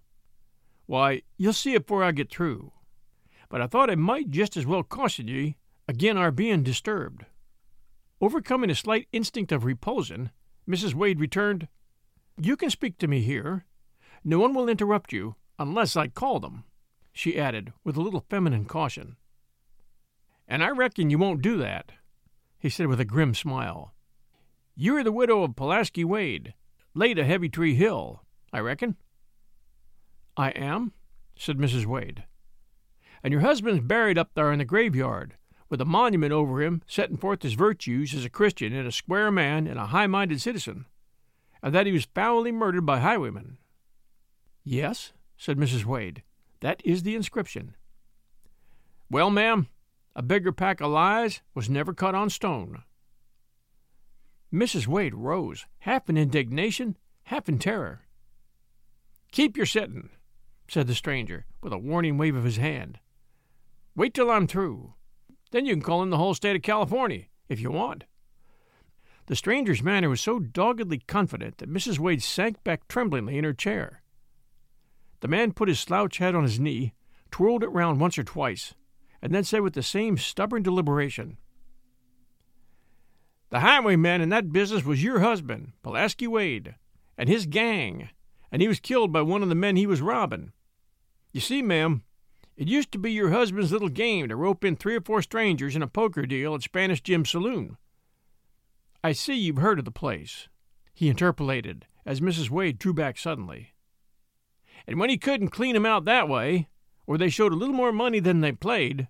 Why, 0.86 1.24
you'll 1.38 1.54
see 1.54 1.74
it 1.74 1.88
before 1.88 2.04
I 2.04 2.12
get 2.12 2.30
through. 2.30 2.72
But 3.50 3.62
I 3.62 3.68
thought 3.68 3.90
it 3.90 3.98
might 3.98 4.30
just 4.30 4.56
as 4.58 4.66
well 4.66 4.84
caution 4.84 5.28
ye 5.28 5.58
agin 5.88 6.18
our 6.18 6.32
being 6.32 6.64
disturbed. 6.64 7.26
Overcoming 8.22 8.70
a 8.70 8.76
slight 8.76 9.08
instinct 9.12 9.52
of 9.52 9.66
repulsion, 9.66 10.32
Mrs. 10.70 10.94
Wade 10.94 11.20
returned, 11.20 11.68
You 12.40 12.56
can 12.56 12.70
speak 12.70 12.98
to 13.00 13.08
me 13.08 13.22
here. 13.22 13.66
No 14.24 14.40
one 14.40 14.54
will 14.54 14.70
interrupt 14.70 15.14
you 15.14 15.36
unless 15.58 15.96
I 15.96 16.08
call 16.08 16.40
them 16.40 16.64
she 17.18 17.40
added, 17.40 17.74
with 17.84 17.98
a 17.98 18.02
little 18.02 18.24
feminine 18.30 18.66
caution. 18.66 19.18
And 20.48 20.64
I 20.64 20.70
reckon 20.70 21.10
you 21.10 21.18
won't 21.18 21.42
do 21.42 21.58
that, 21.58 21.92
he 22.58 22.70
said 22.70 22.88
with 22.88 23.00
a 23.00 23.06
grim 23.06 23.34
smile. 23.34 23.94
You're 24.76 25.04
the 25.04 25.12
widow 25.12 25.44
of 25.44 25.56
Pulaski 25.56 26.06
Wade, 26.06 26.54
late 26.94 27.18
of 27.18 27.26
Heavy 27.26 27.50
Tree 27.50 27.76
Hill, 27.76 28.24
I 28.54 28.60
reckon. 28.60 28.96
I 30.38 30.50
am, 30.52 30.94
said 31.36 31.58
Mrs. 31.58 31.86
Wade. 31.86 32.24
And 33.24 33.32
your 33.32 33.42
husband's 33.42 33.82
buried 33.82 34.18
up 34.18 34.32
there 34.36 34.52
in 34.52 34.60
the 34.60 34.66
graveyard, 34.66 35.36
with 35.70 35.82
a 35.82 35.86
monument 35.86 36.32
over 36.32 36.62
him 36.62 36.82
setting 36.88 37.18
forth 37.18 37.42
his 37.42 37.54
virtues 37.54 38.14
as 38.14 38.24
a 38.24 38.30
Christian 38.30 38.74
and 38.74 38.88
a 38.88 38.92
square 38.92 39.32
man 39.32 39.68
and 39.68 39.80
a 39.80 39.88
high 39.88 40.08
minded 40.08 40.40
citizen, 40.42 40.86
and 41.62 41.74
that 41.74 41.86
he 41.86 41.92
was 41.92 42.06
foully 42.06 42.52
murdered 42.52 42.86
by 42.86 43.00
highwaymen. 43.00 43.58
Yes, 44.64 45.12
said 45.38 45.58
Mrs. 45.58 45.86
Wade, 45.86 46.24
that 46.62 46.82
is 46.86 47.04
the 47.04 47.16
inscription. 47.16 47.76
Well, 49.10 49.30
ma'am, 49.30 49.68
a 50.18 50.24
bigger 50.24 50.52
pack 50.52 50.82
of 50.82 50.90
lies 50.90 51.42
was 51.54 51.70
never 51.70 51.94
cut 51.94 52.16
on 52.16 52.28
stone. 52.28 52.82
Mrs. 54.52 54.88
Wade 54.88 55.14
rose, 55.14 55.68
half 55.80 56.10
in 56.10 56.18
indignation, 56.18 56.98
half 57.26 57.48
in 57.48 57.60
terror. 57.60 58.02
Keep 59.32 59.56
your 59.56 59.68
sittin', 59.68 60.10
said 60.68 60.88
the 60.88 60.96
stranger, 60.96 61.46
with 61.62 61.72
a 61.72 61.78
warning 61.78 62.18
wave 62.18 62.36
of 62.36 62.46
his 62.46 62.58
hand. 62.58 62.98
Wait 63.96 64.16
till 64.16 64.32
I'm 64.32 64.48
through. 64.48 64.96
Then 65.52 65.68
you 65.68 65.74
can 65.74 65.84
call 65.84 66.02
in 66.02 66.10
the 66.10 66.18
whole 66.18 66.34
state 66.34 66.56
of 66.56 66.64
California, 66.64 67.26
if 67.48 67.60
you 67.60 67.70
want. 67.70 68.06
The 69.28 69.36
stranger's 69.36 69.84
manner 69.84 70.10
was 70.10 70.20
so 70.20 70.40
doggedly 70.40 70.98
confident 70.98 71.60
that 71.60 71.70
Mrs. 71.70 72.00
Wade 72.00 72.24
sank 72.24 72.64
back 72.64 72.88
tremblingly 72.88 73.38
in 73.38 73.44
her 73.44 73.54
chair. 73.54 74.02
The 75.20 75.28
man 75.28 75.52
put 75.52 75.68
his 75.68 75.80
slouch 75.80 76.18
hat 76.18 76.34
on 76.34 76.44
his 76.44 76.60
knee, 76.60 76.94
twirled 77.30 77.62
it 77.62 77.70
round 77.70 78.00
once 78.00 78.18
or 78.18 78.24
twice, 78.24 78.74
and 79.22 79.34
then 79.34 79.44
said 79.44 79.62
with 79.62 79.74
the 79.74 79.84
same 79.84 80.18
stubborn 80.18 80.64
deliberation, 80.64 81.38
The 83.50 83.62
highwayman 83.62 84.22
in 84.22 84.30
that 84.30 84.52
business 84.52 84.84
was 84.84 85.04
your 85.04 85.20
husband, 85.20 85.74
Pulaski 85.82 86.28
Wade, 86.28 86.76
and 87.18 87.30
his 87.30 87.46
gang, 87.46 88.10
and 88.52 88.62
he 88.62 88.68
was 88.68 88.80
killed 88.80 89.12
by 89.12 89.22
one 89.22 89.44
of 89.44 89.50
the 89.50 89.56
men 89.56 89.76
he 89.76 89.88
was 89.88 90.02
robbing. 90.02 90.52
You 91.32 91.42
see, 91.42 91.62
ma'am, 91.62 92.04
it 92.56 92.68
used 92.68 92.92
to 92.92 92.98
be 92.98 93.12
your 93.12 93.30
husband's 93.30 93.72
little 93.72 93.90
game 93.90 94.28
to 94.28 94.36
rope 94.36 94.66
in 94.66 94.76
three 94.76 94.96
or 94.96 95.02
four 95.02 95.22
strangers 95.22 95.76
in 95.76 95.84
a 95.84 95.88
poker 95.88 96.26
deal 96.26 96.56
at 96.56 96.64
Spanish 96.64 97.02
Jim's 97.02 97.30
saloon. 97.30 97.78
I 99.04 99.12
see 99.12 99.36
you've 99.36 99.58
heard 99.58 99.80
of 99.80 99.86
the 99.86 99.92
place, 99.92 100.48
he 100.94 101.08
interpolated, 101.08 101.86
as 102.06 102.20
Mrs. 102.20 102.50
Wade 102.50 102.80
drew 102.80 102.94
back 102.94 103.18
suddenly. 103.18 103.74
And 104.88 105.00
when 105.00 105.10
he 105.10 105.18
couldn't 105.18 105.50
clean 105.50 105.76
'em 105.76 105.86
out 105.86 106.06
that 106.06 106.28
way, 106.28 106.68
or 107.08 107.18
they 107.18 107.30
showed 107.30 107.52
a 107.52 107.56
little 107.56 107.74
more 107.74 107.92
money 107.92 108.20
than 108.20 108.42
they 108.42 108.52
played, 108.52 109.08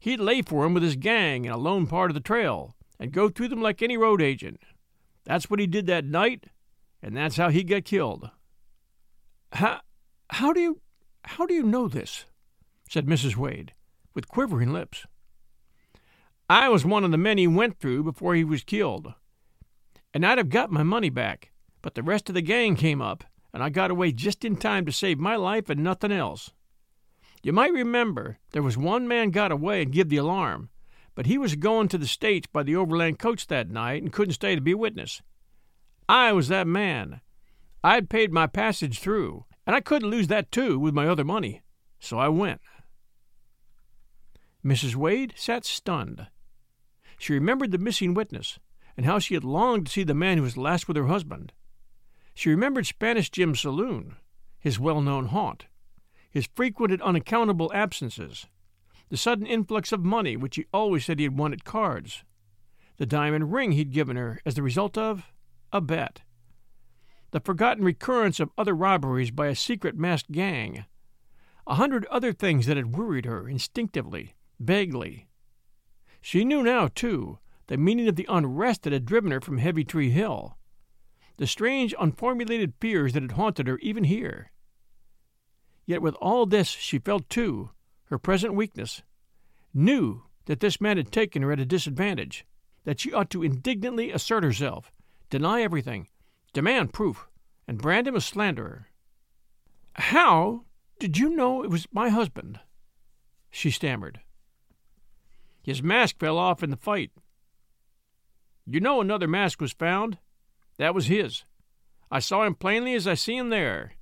he'd 0.00 0.18
lay 0.18 0.42
for 0.42 0.64
'em 0.64 0.74
with 0.74 0.82
his 0.82 0.96
gang 0.96 1.44
in 1.44 1.52
a 1.52 1.56
lone 1.56 1.86
part 1.86 2.10
of 2.10 2.14
the 2.14 2.20
trail 2.20 2.74
and 2.98 3.12
go 3.12 3.28
through 3.28 3.48
them 3.48 3.62
like 3.62 3.82
any 3.82 3.96
road 3.96 4.20
agent. 4.20 4.60
That's 5.24 5.48
what 5.48 5.60
he 5.60 5.66
did 5.66 5.86
that 5.86 6.04
night, 6.04 6.46
and 7.02 7.16
that's 7.16 7.36
how 7.36 7.50
he 7.50 7.62
got 7.62 7.84
killed. 7.84 8.30
How, 9.52 9.82
how 10.30 10.52
do 10.52 10.60
you, 10.60 10.80
how 11.24 11.46
do 11.46 11.54
you 11.54 11.62
know 11.62 11.86
this? 11.86 12.24
said 12.88 13.06
Mrs. 13.06 13.36
Wade, 13.36 13.74
with 14.14 14.26
quivering 14.26 14.72
lips. 14.72 15.06
I 16.48 16.68
was 16.68 16.84
one 16.84 17.04
of 17.04 17.12
the 17.12 17.18
men 17.18 17.38
he 17.38 17.46
went 17.46 17.78
through 17.78 18.02
before 18.02 18.34
he 18.34 18.42
was 18.42 18.64
killed, 18.64 19.14
and 20.12 20.26
I'd 20.26 20.38
have 20.38 20.48
got 20.48 20.72
my 20.72 20.82
money 20.82 21.10
back, 21.10 21.52
but 21.82 21.94
the 21.94 22.02
rest 22.02 22.28
of 22.28 22.34
the 22.34 22.42
gang 22.42 22.74
came 22.74 23.00
up 23.00 23.22
and 23.52 23.62
I 23.62 23.68
got 23.68 23.90
away 23.90 24.12
just 24.12 24.44
in 24.44 24.56
time 24.56 24.86
to 24.86 24.92
save 24.92 25.18
my 25.18 25.36
life 25.36 25.68
and 25.68 25.82
nothing 25.82 26.12
else. 26.12 26.50
You 27.42 27.52
might 27.52 27.72
remember 27.72 28.38
there 28.52 28.62
was 28.62 28.76
one 28.76 29.08
man 29.08 29.30
got 29.30 29.50
away 29.50 29.82
and 29.82 29.92
give 29.92 30.08
the 30.08 30.18
alarm, 30.18 30.68
but 31.14 31.26
he 31.26 31.38
was 31.38 31.54
going 31.54 31.88
to 31.88 31.98
the 31.98 32.06
States 32.06 32.46
by 32.46 32.62
the 32.62 32.76
overland 32.76 33.18
coach 33.18 33.46
that 33.46 33.70
night 33.70 34.02
and 34.02 34.12
couldn't 34.12 34.34
stay 34.34 34.54
to 34.54 34.60
be 34.60 34.74
witness. 34.74 35.22
I 36.08 36.32
was 36.32 36.48
that 36.48 36.66
man. 36.66 37.20
I'd 37.82 38.10
paid 38.10 38.32
my 38.32 38.46
passage 38.46 38.98
through, 38.98 39.46
and 39.66 39.74
I 39.74 39.80
couldn't 39.80 40.10
lose 40.10 40.28
that 40.28 40.52
too 40.52 40.78
with 40.78 40.92
my 40.92 41.06
other 41.06 41.24
money, 41.24 41.62
so 41.98 42.18
I 42.18 42.28
went. 42.28 42.60
Mrs. 44.64 44.94
Wade 44.94 45.32
sat 45.36 45.64
stunned. 45.64 46.26
She 47.18 47.32
remembered 47.32 47.70
the 47.70 47.78
missing 47.78 48.12
witness, 48.12 48.58
and 48.96 49.06
how 49.06 49.18
she 49.18 49.34
had 49.34 49.44
longed 49.44 49.86
to 49.86 49.92
see 49.92 50.02
the 50.02 50.14
man 50.14 50.36
who 50.36 50.42
was 50.42 50.58
last 50.58 50.88
with 50.88 50.96
her 50.98 51.06
husband. 51.06 51.52
She 52.34 52.50
remembered 52.50 52.86
Spanish 52.86 53.30
Jim's 53.30 53.60
saloon, 53.60 54.16
his 54.58 54.78
well 54.78 55.00
known 55.00 55.26
haunt, 55.26 55.66
his 56.30 56.48
frequent 56.54 56.92
and 56.92 57.02
unaccountable 57.02 57.70
absences, 57.74 58.46
the 59.08 59.16
sudden 59.16 59.46
influx 59.46 59.92
of 59.92 60.04
money 60.04 60.36
which 60.36 60.56
he 60.56 60.66
always 60.72 61.04
said 61.04 61.18
he 61.18 61.24
had 61.24 61.38
won 61.38 61.52
at 61.52 61.64
cards, 61.64 62.24
the 62.96 63.06
diamond 63.06 63.52
ring 63.52 63.72
he'd 63.72 63.92
given 63.92 64.16
her 64.16 64.40
as 64.46 64.54
the 64.54 64.62
result 64.62 64.96
of 64.96 65.32
a 65.72 65.80
bet, 65.80 66.22
the 67.30 67.40
forgotten 67.40 67.84
recurrence 67.84 68.40
of 68.40 68.50
other 68.56 68.74
robberies 68.74 69.30
by 69.30 69.46
a 69.46 69.54
secret 69.54 69.96
masked 69.96 70.30
gang, 70.32 70.84
a 71.66 71.74
hundred 71.74 72.06
other 72.06 72.32
things 72.32 72.66
that 72.66 72.76
had 72.76 72.96
worried 72.96 73.24
her 73.24 73.48
instinctively, 73.48 74.34
vaguely. 74.58 75.28
She 76.20 76.44
knew 76.44 76.62
now, 76.62 76.88
too, 76.88 77.38
the 77.66 77.76
meaning 77.76 78.08
of 78.08 78.16
the 78.16 78.26
unrest 78.28 78.82
that 78.82 78.92
had 78.92 79.04
driven 79.04 79.30
her 79.30 79.40
from 79.40 79.58
Heavy 79.58 79.84
Tree 79.84 80.10
Hill 80.10 80.56
the 81.40 81.46
strange, 81.46 81.94
unformulated 81.94 82.74
fears 82.82 83.14
that 83.14 83.22
had 83.22 83.32
haunted 83.32 83.66
her 83.66 83.78
even 83.78 84.04
here. 84.04 84.52
Yet 85.90 86.02
with 86.02 86.14
all 86.20 86.46
this 86.46 86.68
she 86.68 87.00
felt, 87.00 87.28
too, 87.28 87.70
her 88.04 88.16
present 88.16 88.54
weakness, 88.54 89.02
knew 89.74 90.22
that 90.44 90.60
this 90.60 90.80
man 90.80 90.98
had 90.98 91.10
taken 91.10 91.42
her 91.42 91.50
at 91.50 91.58
a 91.58 91.66
disadvantage, 91.66 92.46
that 92.84 93.00
she 93.00 93.12
ought 93.12 93.28
to 93.30 93.42
indignantly 93.42 94.12
assert 94.12 94.44
herself, 94.44 94.92
deny 95.30 95.62
everything, 95.62 96.06
demand 96.52 96.92
proof, 96.92 97.26
and 97.66 97.82
brand 97.82 98.06
him 98.06 98.14
a 98.14 98.20
slanderer. 98.20 98.86
How 99.94 100.62
did 101.00 101.18
you 101.18 101.34
know 101.34 101.64
it 101.64 101.70
was 101.70 101.88
my 101.90 102.08
husband? 102.08 102.60
she 103.50 103.72
stammered. 103.72 104.20
His 105.60 105.82
mask 105.82 106.20
fell 106.20 106.38
off 106.38 106.62
in 106.62 106.70
the 106.70 106.76
fight. 106.76 107.10
You 108.64 108.78
know 108.78 109.00
another 109.00 109.26
mask 109.26 109.60
was 109.60 109.72
found? 109.72 110.18
That 110.78 110.94
was 110.94 111.06
his. 111.06 111.42
I 112.12 112.20
saw 112.20 112.44
him 112.44 112.54
plainly 112.54 112.94
as 112.94 113.08
I 113.08 113.14
see 113.14 113.36
him 113.36 113.50
there. 113.50 113.94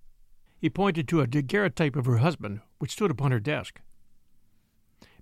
He 0.58 0.70
pointed 0.70 1.06
to 1.08 1.20
a 1.20 1.26
daguerreotype 1.26 1.96
of 1.96 2.06
her 2.06 2.18
husband, 2.18 2.60
which 2.78 2.92
stood 2.92 3.10
upon 3.10 3.30
her 3.30 3.40
desk. 3.40 3.80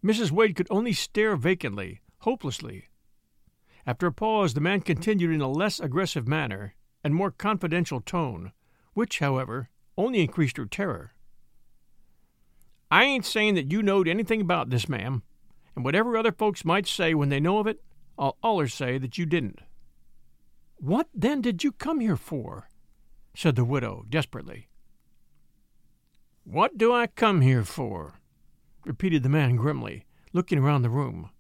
Mrs. 0.03 0.31
Wade 0.31 0.57
could 0.57 0.69
only 0.71 0.93
stare 0.93 1.37
vacantly, 1.37 2.01
hopelessly. 2.21 2.89
After 3.87 4.07
a 4.07 4.13
pause, 4.13 4.55
the 4.55 4.61
man 4.61 4.81
continued 4.81 5.33
in 5.33 5.41
a 5.41 5.49
less 5.49 5.79
aggressive 5.79 6.27
manner 6.27 6.75
and 7.05 7.15
more 7.15 7.31
confidential 7.31 8.01
tone, 8.01 8.53
which, 8.95 9.19
however, 9.19 9.69
only 9.97 10.21
increased 10.21 10.57
her 10.57 10.67
terror. 10.67 11.13
I 12.91 13.05
ain't 13.05 13.25
saying 13.25 13.55
that 13.55 13.71
you 13.71 13.83
knowed 13.83 14.09
anything 14.09 14.41
about 14.41 14.71
this, 14.71 14.89
ma'am, 14.89 15.23
and 15.75 15.85
whatever 15.85 16.17
other 16.17 16.33
folks 16.33 16.65
might 16.65 16.87
say 16.87 17.15
when 17.15 17.29
they 17.29 17.41
know 17.41 17.59
of 17.59 17.67
it, 17.67 17.83
I'll 18.19 18.39
allers 18.43 18.73
say 18.73 18.99
that 18.99 19.19
you 19.19 19.27
didn't. 19.27 19.61
What 20.77 21.09
then 21.15 21.41
did 21.41 21.63
you 21.63 21.73
come 21.73 22.01
here 22.01 22.17
for? 22.17 22.69
said 23.35 23.57
the 23.57 23.65
widow 23.65 24.05
desperately. 24.09 24.69
What 26.49 26.79
do 26.79 26.95
I 26.95 27.09
come 27.09 27.41
here 27.41 27.65
for? 27.65 28.21
repeated 28.85 29.25
the 29.25 29.29
man 29.29 29.57
grimly, 29.57 30.05
looking 30.33 30.61
around 30.61 30.83
the 30.83 30.89
room. 30.89 31.31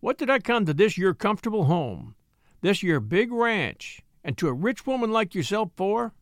What 0.00 0.18
did 0.18 0.28
I 0.28 0.40
come 0.40 0.66
to 0.66 0.74
this 0.74 0.98
your 0.98 1.14
comfortable 1.14 1.66
home, 1.66 2.16
this 2.62 2.82
your 2.82 2.98
big 2.98 3.30
ranch, 3.30 4.02
and 4.24 4.36
to 4.38 4.48
a 4.48 4.52
rich 4.52 4.88
woman 4.88 5.12
like 5.12 5.36
yourself 5.36 5.70
for? 5.76 6.14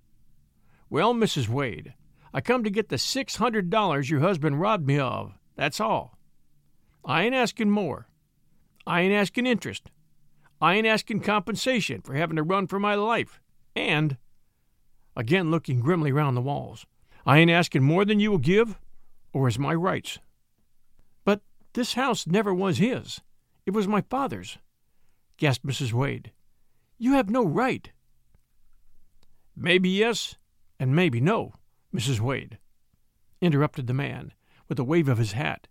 Well, 0.90 1.14
Mrs. 1.14 1.48
Wade, 1.48 1.94
I 2.34 2.42
come 2.42 2.64
to 2.64 2.70
get 2.70 2.90
the 2.90 2.98
six 2.98 3.36
hundred 3.36 3.70
dollars 3.70 4.10
your 4.10 4.20
husband 4.20 4.60
robbed 4.60 4.86
me 4.86 4.98
of. 4.98 5.32
That's 5.56 5.80
all. 5.80 6.18
I 7.02 7.22
ain't 7.22 7.34
asking 7.34 7.70
more. 7.70 8.08
I 8.86 9.00
ain't 9.00 9.14
asking 9.14 9.46
interest. 9.46 9.90
I 10.60 10.74
ain't 10.74 10.86
asking 10.86 11.20
compensation 11.20 12.02
for 12.02 12.12
having 12.12 12.36
to 12.36 12.42
run 12.42 12.66
for 12.66 12.78
my 12.78 12.94
life. 12.94 13.40
And, 13.74 14.18
again 15.16 15.50
looking 15.50 15.80
grimly 15.80 16.12
round 16.12 16.36
the 16.36 16.42
walls, 16.42 16.84
I 17.26 17.38
ain't 17.38 17.50
asking 17.50 17.83
more 17.83 18.04
than 18.04 18.20
you 18.20 18.30
will 18.30 18.38
give, 18.38 18.78
or 19.33 19.46
as 19.46 19.59
my 19.59 19.74
rights. 19.74 20.18
But 21.24 21.42
this 21.74 21.94
house 21.94 22.26
never 22.26 22.54
was 22.54 22.78
his. 22.78 23.20
It 23.66 23.72
was 23.72 23.87
my 23.87 24.00
father's, 24.02 24.59
gasped 25.37 25.66
Mrs. 25.66 25.92
Wade. 25.92 26.33
You 26.98 27.12
have 27.12 27.30
no 27.30 27.44
right. 27.44 27.90
Maybe 29.56 29.90
yes, 29.90 30.37
and 30.78 30.94
maybe 30.96 31.20
no, 31.20 31.52
Mrs. 31.94 32.20
Wade, 32.20 32.59
interrupted 33.40 33.87
the 33.87 33.94
man, 33.94 34.33
with 34.68 34.78
a 34.78 34.85
wave 34.85 35.09
of 35.09 35.18
his 35.18 35.33
hat. 35.33 35.68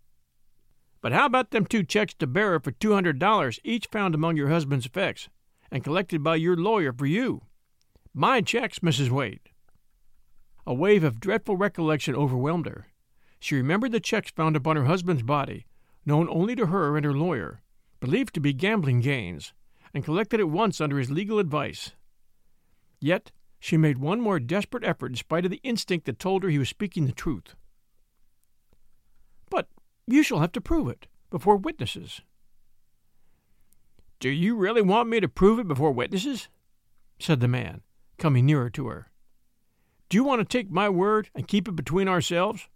But 1.00 1.12
how 1.12 1.26
about 1.26 1.50
them 1.50 1.66
two 1.66 1.82
checks 1.82 2.14
to 2.14 2.26
bearer 2.26 2.60
for 2.60 2.72
two 2.72 2.92
hundred 2.92 3.18
dollars, 3.18 3.58
each 3.64 3.86
found 3.86 4.14
among 4.14 4.36
your 4.36 4.48
husband's 4.48 4.86
effects, 4.86 5.28
and 5.70 5.82
collected 5.82 6.22
by 6.22 6.36
your 6.36 6.56
lawyer 6.56 6.92
for 6.92 7.06
you? 7.06 7.42
My 8.12 8.40
checks, 8.40 8.80
Mrs. 8.80 9.10
Wade. 9.10 9.49
A 10.66 10.74
wave 10.74 11.04
of 11.04 11.20
dreadful 11.20 11.56
recollection 11.56 12.14
overwhelmed 12.14 12.66
her. 12.66 12.88
She 13.38 13.54
remembered 13.54 13.92
the 13.92 14.00
checks 14.00 14.30
found 14.30 14.56
upon 14.56 14.76
her 14.76 14.84
husband's 14.84 15.22
body, 15.22 15.66
known 16.04 16.28
only 16.28 16.54
to 16.56 16.66
her 16.66 16.96
and 16.96 17.04
her 17.04 17.14
lawyer, 17.14 17.62
believed 18.00 18.34
to 18.34 18.40
be 18.40 18.52
gambling 18.52 19.00
gains, 19.00 19.52
and 19.94 20.04
collected 20.04 20.40
at 20.40 20.48
once 20.48 20.80
under 20.80 20.98
his 20.98 21.10
legal 21.10 21.38
advice. 21.38 21.92
Yet 23.00 23.32
she 23.58 23.76
made 23.76 23.98
one 23.98 24.20
more 24.20 24.38
desperate 24.38 24.84
effort 24.84 25.12
in 25.12 25.16
spite 25.16 25.44
of 25.44 25.50
the 25.50 25.60
instinct 25.62 26.06
that 26.06 26.18
told 26.18 26.42
her 26.42 26.48
he 26.48 26.58
was 26.58 26.68
speaking 26.68 27.06
the 27.06 27.12
truth. 27.12 27.54
But 29.50 29.68
you 30.06 30.22
shall 30.22 30.40
have 30.40 30.52
to 30.52 30.60
prove 30.60 30.88
it 30.88 31.06
before 31.30 31.56
witnesses. 31.56 32.20
Do 34.18 34.28
you 34.28 34.56
really 34.56 34.82
want 34.82 35.08
me 35.08 35.20
to 35.20 35.28
prove 35.28 35.58
it 35.58 35.68
before 35.68 35.92
witnesses? 35.92 36.48
said 37.18 37.40
the 37.40 37.48
man, 37.48 37.82
coming 38.18 38.46
nearer 38.46 38.70
to 38.70 38.86
her. 38.86 39.10
Do 40.10 40.16
you 40.16 40.24
want 40.24 40.40
to 40.40 40.44
take 40.58 40.70
my 40.70 40.88
word 40.88 41.30
and 41.36 41.46
keep 41.46 41.68
it 41.68 41.76
between 41.76 42.08
ourselves? 42.08 42.68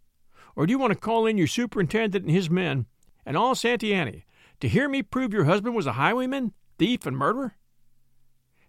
Or 0.55 0.67
do 0.67 0.71
you 0.71 0.79
want 0.79 0.93
to 0.93 0.99
call 0.99 1.27
in 1.27 1.37
your 1.37 1.49
superintendent 1.49 2.25
and 2.25 2.35
his 2.35 2.49
men 2.49 2.87
and 3.27 3.37
all 3.37 3.57
Santee 3.57 3.93
Annie 3.93 4.25
to 4.61 4.69
hear 4.69 4.89
me 4.89 5.03
prove 5.03 5.33
your 5.33 5.45
husband 5.45 5.75
was 5.75 5.87
a 5.87 5.95
highwayman, 5.95 6.53
thief, 6.79 7.07
and 7.07 7.17
murderer? 7.17 7.57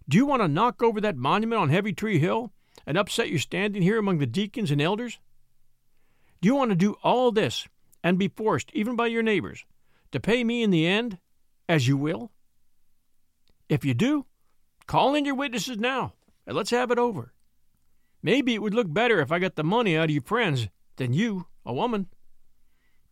Do 0.08 0.16
you 0.16 0.26
want 0.26 0.42
to 0.42 0.48
knock 0.48 0.82
over 0.82 1.00
that 1.00 1.16
monument 1.16 1.60
on 1.60 1.68
Heavy 1.68 1.92
Tree 1.92 2.18
Hill 2.18 2.52
and 2.84 2.98
upset 2.98 3.30
your 3.30 3.38
standing 3.38 3.82
here 3.82 3.98
among 3.98 4.18
the 4.18 4.26
deacons 4.26 4.72
and 4.72 4.82
elders? 4.82 5.20
Do 6.40 6.48
you 6.48 6.56
want 6.56 6.70
to 6.70 6.76
do 6.76 6.96
all 7.04 7.30
this 7.30 7.68
and 8.02 8.18
be 8.18 8.28
forced, 8.28 8.70
even 8.72 8.96
by 8.96 9.06
your 9.06 9.22
neighbors, 9.22 9.64
to 10.10 10.18
pay 10.18 10.42
me 10.42 10.64
in 10.64 10.70
the 10.70 10.86
end, 10.86 11.18
as 11.68 11.86
you 11.86 11.96
will? 11.96 12.32
If 13.68 13.84
you 13.84 13.94
do, 13.94 14.26
call 14.88 15.14
in 15.14 15.24
your 15.24 15.34
witnesses 15.36 15.78
now, 15.78 16.14
and 16.46 16.56
let's 16.56 16.70
have 16.70 16.90
it 16.90 16.98
over. 16.98 17.32
Maybe 18.26 18.54
it 18.54 18.60
would 18.60 18.74
look 18.74 18.92
better 18.92 19.20
if 19.20 19.30
I 19.30 19.38
got 19.38 19.54
the 19.54 19.62
money 19.62 19.96
out 19.96 20.06
of 20.06 20.10
your 20.10 20.20
friends 20.20 20.66
than 20.96 21.12
you, 21.12 21.46
a 21.64 21.72
woman. 21.72 22.08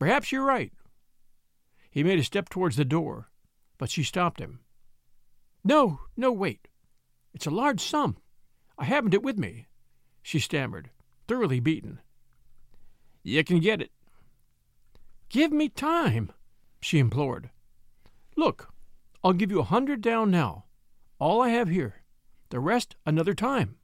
Perhaps 0.01 0.33
you're 0.33 0.45
right. 0.45 0.73
He 1.89 2.03
made 2.03 2.19
a 2.19 2.25
step 2.25 2.49
towards 2.49 2.75
the 2.75 2.85
door, 2.85 3.31
but 3.79 3.91
she 3.91 4.03
stopped 4.03 4.41
him. 4.41 4.59
No, 5.63 6.01
no, 6.17 6.33
wait. 6.33 6.67
It's 7.33 7.47
a 7.47 7.51
large 7.51 7.81
sum. 7.81 8.17
I 8.77 8.87
haven't 8.87 9.15
it 9.15 9.23
with 9.23 9.39
me, 9.39 9.69
she 10.21 10.41
stammered, 10.41 10.91
thoroughly 11.29 11.61
beaten. 11.61 12.01
You 13.23 13.45
can 13.45 13.61
get 13.61 13.81
it, 13.81 13.93
Give 15.29 15.53
me 15.53 15.69
time, 15.69 16.33
she 16.81 16.99
implored. 16.99 17.51
Look, 18.37 18.75
I'll 19.23 19.33
give 19.33 19.53
you 19.53 19.61
a 19.61 19.71
hundred 19.75 20.01
down 20.01 20.33
now, 20.33 20.65
all 21.21 21.41
I 21.41 21.51
have 21.51 21.69
here, 21.69 22.03
the 22.49 22.59
rest 22.59 22.97
another 23.07 23.35
time. 23.35 23.77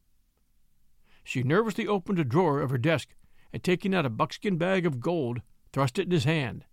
She 1.25 1.43
nervously 1.43 1.87
opened 1.87 2.19
a 2.19 2.25
drawer 2.25 2.61
of 2.61 2.71
her 2.71 2.79
desk 2.79 3.09
and 3.53 3.63
taking 3.63 3.95
out 3.95 4.07
a 4.07 4.11
buckskin 4.11 4.57
bag 4.57 4.87
of 4.87 5.01
gold, 5.01 5.43
thrust 5.73 5.99
it 5.99 6.07
in 6.07 6.11
his 6.11 6.25
hand. 6.25 6.65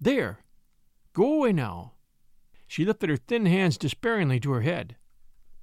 There, 0.00 0.40
go 1.12 1.34
away 1.34 1.52
now. 1.52 1.92
She 2.66 2.84
lifted 2.84 3.10
her 3.10 3.16
thin 3.16 3.46
hands 3.46 3.76
despairingly 3.76 4.40
to 4.40 4.52
her 4.52 4.60
head. 4.60 4.96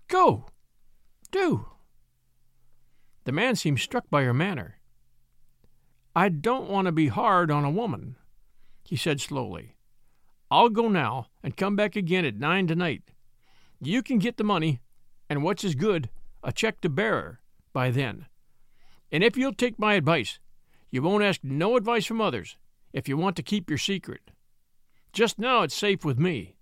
Go! 0.07 0.45
Do! 1.31 1.67
The 3.23 3.31
man 3.31 3.55
seemed 3.55 3.79
struck 3.79 4.09
by 4.09 4.23
her 4.23 4.33
manner. 4.33 4.79
I 6.15 6.29
don't 6.29 6.69
want 6.69 6.85
to 6.85 6.91
be 6.91 7.07
hard 7.09 7.51
on 7.51 7.63
a 7.63 7.71
woman, 7.71 8.15
he 8.83 8.95
said 8.95 9.21
slowly. 9.21 9.75
I'll 10.49 10.69
go 10.69 10.87
now 10.87 11.27
and 11.43 11.57
come 11.57 11.75
back 11.75 11.95
again 11.95 12.25
at 12.25 12.37
nine 12.37 12.67
tonight. 12.67 13.03
You 13.79 14.01
can 14.01 14.17
get 14.17 14.37
the 14.37 14.43
money, 14.43 14.79
and 15.29 15.43
what's 15.43 15.63
as 15.63 15.75
good, 15.75 16.09
a 16.41 16.51
check 16.51 16.81
to 16.81 16.89
bearer, 16.89 17.41
by 17.73 17.91
then. 17.91 18.25
And 19.12 19.23
if 19.23 19.38
you'll 19.38 19.53
take 19.53 19.80
my 19.80 19.93
advice, 19.93 20.39
you 20.89 21.01
won't 21.01 21.23
ask 21.23 21.41
no 21.43 21.77
advice 21.77 22.06
from 22.06 22.21
others 22.21 22.58
if 22.93 23.08
you 23.08 23.17
want 23.17 23.36
to 23.36 23.43
keep 23.43 23.69
your 23.69 23.77
secret. 23.77 24.32
Just 25.13 25.39
now 25.39 25.63
it's 25.63 25.75
safe 25.75 26.03
with 26.03 26.19
me. 26.19 26.56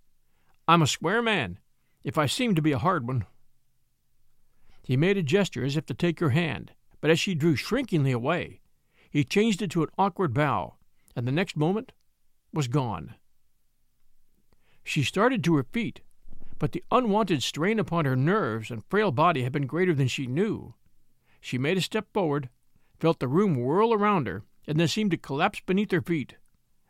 I'm 0.68 0.82
a 0.82 0.88
square 0.88 1.22
man, 1.22 1.60
if 2.04 2.18
I 2.18 2.26
seem 2.26 2.56
to 2.56 2.62
be 2.62 2.72
a 2.72 2.80
hard 2.80 3.08
one. 3.08 3.26
He 4.84 4.98
made 4.98 5.18
a 5.18 5.24
gesture 5.24 5.65
as 5.65 5.78
if 5.78 5.86
to 5.88 5.94
take 5.94 6.20
her 6.20 6.30
hand, 6.30 6.72
but 7.02 7.10
as 7.10 7.20
she 7.20 7.36
drew 7.36 7.56
shrinkingly 7.56 8.12
away, 8.12 8.62
he 9.10 9.24
changed 9.24 9.62
it 9.62 9.72
to 9.72 9.84
an 9.84 9.89
awkward 9.98 10.34
bow, 10.34 10.76
and 11.15 11.28
the 11.28 11.32
next 11.32 11.56
moment 11.56 11.91
was 12.54 12.68
gone. 12.68 13.15
She 14.84 15.04
started 15.04 15.44
to 15.44 15.56
her 15.56 15.63
feet, 15.63 16.02
but 16.60 16.72
the 16.72 16.84
unwonted 16.91 17.41
strain 17.41 17.80
upon 17.80 18.06
her 18.06 18.15
nerves 18.15 18.70
and 18.70 18.86
frail 18.86 19.12
body 19.12 19.44
had 19.44 19.52
been 19.52 19.68
greater 19.68 19.94
than 19.94 20.08
she 20.08 20.28
knew. 20.28 20.74
She 21.45 21.60
made 21.60 21.77
a 21.77 21.81
step 21.81 22.08
forward, 22.12 22.49
felt 22.99 23.19
the 23.19 23.27
room 23.27 23.55
whirl 23.55 23.93
around 23.93 24.25
her, 24.25 24.41
and 24.65 24.79
then 24.79 24.88
seemed 24.88 25.12
to 25.12 25.17
collapse 25.17 25.62
beneath 25.63 25.91
her 25.91 26.01
feet, 26.01 26.38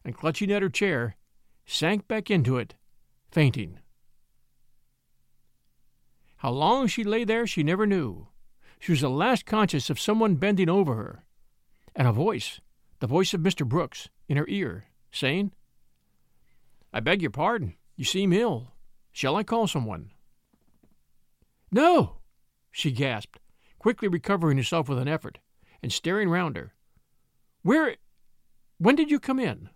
and 0.06 0.16
clutching 0.16 0.50
at 0.50 0.62
her 0.62 0.70
chair, 0.70 1.18
sank 1.66 2.08
back 2.08 2.32
into 2.32 2.56
it, 2.58 2.74
fainting. 3.30 3.80
How 6.38 6.52
long 6.52 6.88
she 6.88 7.04
lay 7.04 7.26
there 7.26 7.46
she 7.46 7.64
never 7.64 7.86
knew. 7.86 8.30
She 8.80 8.94
was 8.94 9.04
at 9.04 9.10
last 9.10 9.46
conscious 9.46 9.90
of 9.90 10.00
someone 10.00 10.36
bending 10.36 10.70
over 10.70 10.96
her, 10.96 11.26
and 11.94 12.08
a 12.08 12.14
voice, 12.14 12.62
the 13.00 13.08
voice 13.08 13.34
of 13.34 13.42
Mr. 13.42 13.68
Brooks, 13.68 14.08
in 14.30 14.38
her 14.38 14.48
ear 14.48 14.86
saying, 15.12 15.52
I 16.94 17.02
beg 17.02 17.22
your 17.22 17.30
pardon. 17.30 17.76
You 17.98 18.06
seem 18.06 18.32
ill. 18.32 18.72
Shall 19.12 19.36
I 19.36 19.44
call 19.44 19.68
someone? 19.68 20.12
No, 21.74 22.20
she 22.72 22.92
gasped, 22.92 23.38
quickly 23.86 24.08
recovering 24.08 24.58
herself 24.58 24.90
with 24.90 24.98
an 24.98 25.08
effort, 25.08 25.38
and 25.84 25.94
staring 25.94 26.28
round 26.28 26.56
her. 26.56 26.74
Where. 27.62 27.98
When 28.80 28.96
did 28.96 29.12
you 29.12 29.20
come 29.20 29.38
in? 29.38 29.70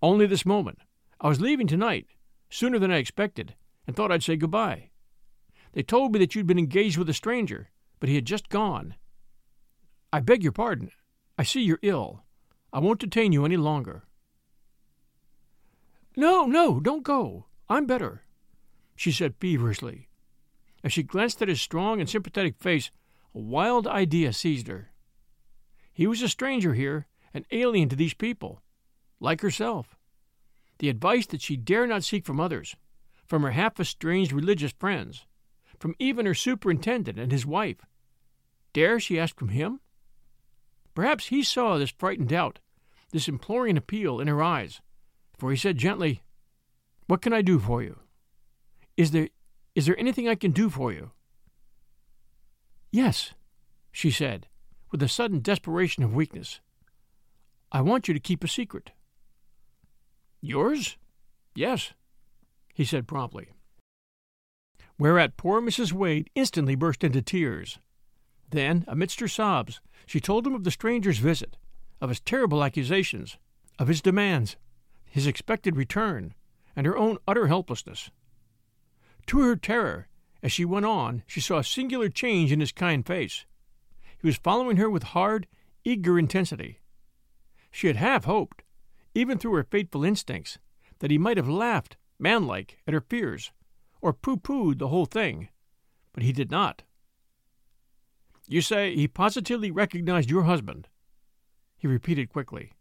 Only 0.00 0.24
this 0.24 0.46
moment. 0.46 0.78
I 1.20 1.26
was 1.26 1.40
leaving 1.40 1.66
tonight, 1.66 2.06
sooner 2.48 2.78
than 2.78 2.92
I 2.92 2.98
expected, 2.98 3.56
and 3.88 3.96
thought 3.96 4.12
I'd 4.12 4.22
say 4.22 4.36
goodbye. 4.36 4.90
They 5.72 5.82
told 5.82 6.12
me 6.12 6.20
that 6.20 6.36
you'd 6.36 6.46
been 6.46 6.60
engaged 6.60 6.96
with 6.96 7.10
a 7.10 7.12
stranger, 7.12 7.70
but 7.98 8.08
he 8.08 8.14
had 8.14 8.24
just 8.24 8.48
gone. 8.48 8.94
I 10.12 10.20
beg 10.20 10.44
your 10.44 10.52
pardon. 10.52 10.92
I 11.36 11.42
see 11.42 11.62
you're 11.62 11.80
ill. 11.82 12.22
I 12.72 12.78
won't 12.78 13.00
detain 13.00 13.32
you 13.32 13.44
any 13.44 13.56
longer. 13.56 14.04
No, 16.16 16.46
no, 16.46 16.78
don't 16.78 17.02
go. 17.02 17.46
I'm 17.68 17.86
better, 17.86 18.22
she 18.94 19.10
said 19.10 19.34
feverishly. 19.40 20.09
As 20.82 20.92
she 20.92 21.02
glanced 21.02 21.42
at 21.42 21.48
his 21.48 21.60
strong 21.60 22.00
and 22.00 22.08
sympathetic 22.08 22.56
face, 22.56 22.90
a 23.34 23.38
wild 23.38 23.86
idea 23.86 24.32
seized 24.32 24.68
her. 24.68 24.92
He 25.92 26.06
was 26.06 26.22
a 26.22 26.28
stranger 26.28 26.74
here, 26.74 27.06
an 27.34 27.44
alien 27.50 27.88
to 27.90 27.96
these 27.96 28.14
people, 28.14 28.62
like 29.20 29.40
herself. 29.40 29.96
The 30.78 30.88
advice 30.88 31.26
that 31.26 31.42
she 31.42 31.56
dare 31.56 31.86
not 31.86 32.04
seek 32.04 32.24
from 32.24 32.40
others, 32.40 32.74
from 33.26 33.42
her 33.42 33.50
half 33.50 33.78
estranged 33.78 34.32
religious 34.32 34.72
friends, 34.72 35.26
from 35.78 35.94
even 35.98 36.26
her 36.26 36.34
superintendent 36.34 37.18
and 37.18 37.30
his 37.30 37.46
wife. 37.46 37.84
Dare 38.72 38.98
she 38.98 39.18
ask 39.18 39.38
from 39.38 39.48
him? 39.48 39.80
Perhaps 40.94 41.26
he 41.26 41.42
saw 41.42 41.76
this 41.76 41.90
frightened 41.90 42.28
doubt, 42.28 42.60
this 43.12 43.28
imploring 43.28 43.76
appeal 43.76 44.20
in 44.20 44.28
her 44.28 44.42
eyes, 44.42 44.80
for 45.38 45.50
he 45.50 45.56
said 45.56 45.78
gently, 45.78 46.22
What 47.06 47.22
can 47.22 47.32
I 47.32 47.42
do 47.42 47.58
for 47.58 47.82
you? 47.82 48.00
Is 48.96 49.10
there 49.10 49.28
is 49.80 49.86
there 49.86 49.98
anything 49.98 50.28
I 50.28 50.34
can 50.34 50.50
do 50.50 50.68
for 50.68 50.92
you? 50.92 51.10
Yes, 52.92 53.32
she 53.90 54.10
said, 54.10 54.46
with 54.90 55.02
a 55.02 55.08
sudden 55.08 55.40
desperation 55.40 56.02
of 56.02 56.14
weakness. 56.14 56.60
I 57.72 57.80
want 57.80 58.06
you 58.06 58.12
to 58.12 58.20
keep 58.20 58.44
a 58.44 58.48
secret. 58.48 58.90
Yours? 60.42 60.98
Yes, 61.54 61.94
he 62.74 62.84
said 62.84 63.08
promptly. 63.08 63.48
Whereat 64.98 65.38
poor 65.38 65.62
Mrs. 65.62 65.94
Wade 65.94 66.28
instantly 66.34 66.74
burst 66.74 67.02
into 67.02 67.22
tears. 67.22 67.78
Then, 68.50 68.84
amidst 68.86 69.20
her 69.20 69.28
sobs, 69.28 69.80
she 70.04 70.20
told 70.20 70.46
him 70.46 70.54
of 70.54 70.64
the 70.64 70.70
stranger's 70.70 71.16
visit, 71.16 71.56
of 72.02 72.10
his 72.10 72.20
terrible 72.20 72.62
accusations, 72.62 73.38
of 73.78 73.88
his 73.88 74.02
demands, 74.02 74.58
his 75.06 75.26
expected 75.26 75.74
return, 75.74 76.34
and 76.76 76.86
her 76.86 76.98
own 76.98 77.16
utter 77.26 77.46
helplessness. 77.46 78.10
To 79.30 79.42
her 79.42 79.54
terror, 79.54 80.08
as 80.42 80.50
she 80.50 80.64
went 80.64 80.86
on, 80.86 81.22
she 81.24 81.40
saw 81.40 81.58
a 81.58 81.62
singular 81.62 82.08
change 82.08 82.50
in 82.50 82.58
his 82.58 82.72
kind 82.72 83.06
face. 83.06 83.46
He 84.20 84.26
was 84.26 84.36
following 84.36 84.76
her 84.76 84.90
with 84.90 85.04
hard, 85.04 85.46
eager 85.84 86.18
intensity. 86.18 86.80
She 87.70 87.86
had 87.86 87.94
half 87.94 88.24
hoped, 88.24 88.64
even 89.14 89.38
through 89.38 89.54
her 89.54 89.62
fateful 89.62 90.02
instincts, 90.02 90.58
that 90.98 91.12
he 91.12 91.16
might 91.16 91.36
have 91.36 91.48
laughed, 91.48 91.96
manlike, 92.18 92.78
at 92.88 92.92
her 92.92 93.04
fears, 93.08 93.52
or 94.00 94.12
pooh 94.12 94.36
poohed 94.36 94.80
the 94.80 94.88
whole 94.88 95.06
thing, 95.06 95.48
but 96.12 96.24
he 96.24 96.32
did 96.32 96.50
not. 96.50 96.82
You 98.48 98.60
say 98.60 98.96
he 98.96 99.06
positively 99.06 99.70
recognized 99.70 100.28
your 100.28 100.42
husband? 100.42 100.88
He 101.78 101.86
repeated 101.86 102.30
quickly. 102.30 102.72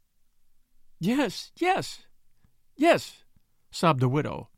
Yes, 1.00 1.52
yes, 1.58 2.08
yes, 2.76 3.24
sobbed 3.70 4.00
the 4.00 4.10
widow, 4.10 4.49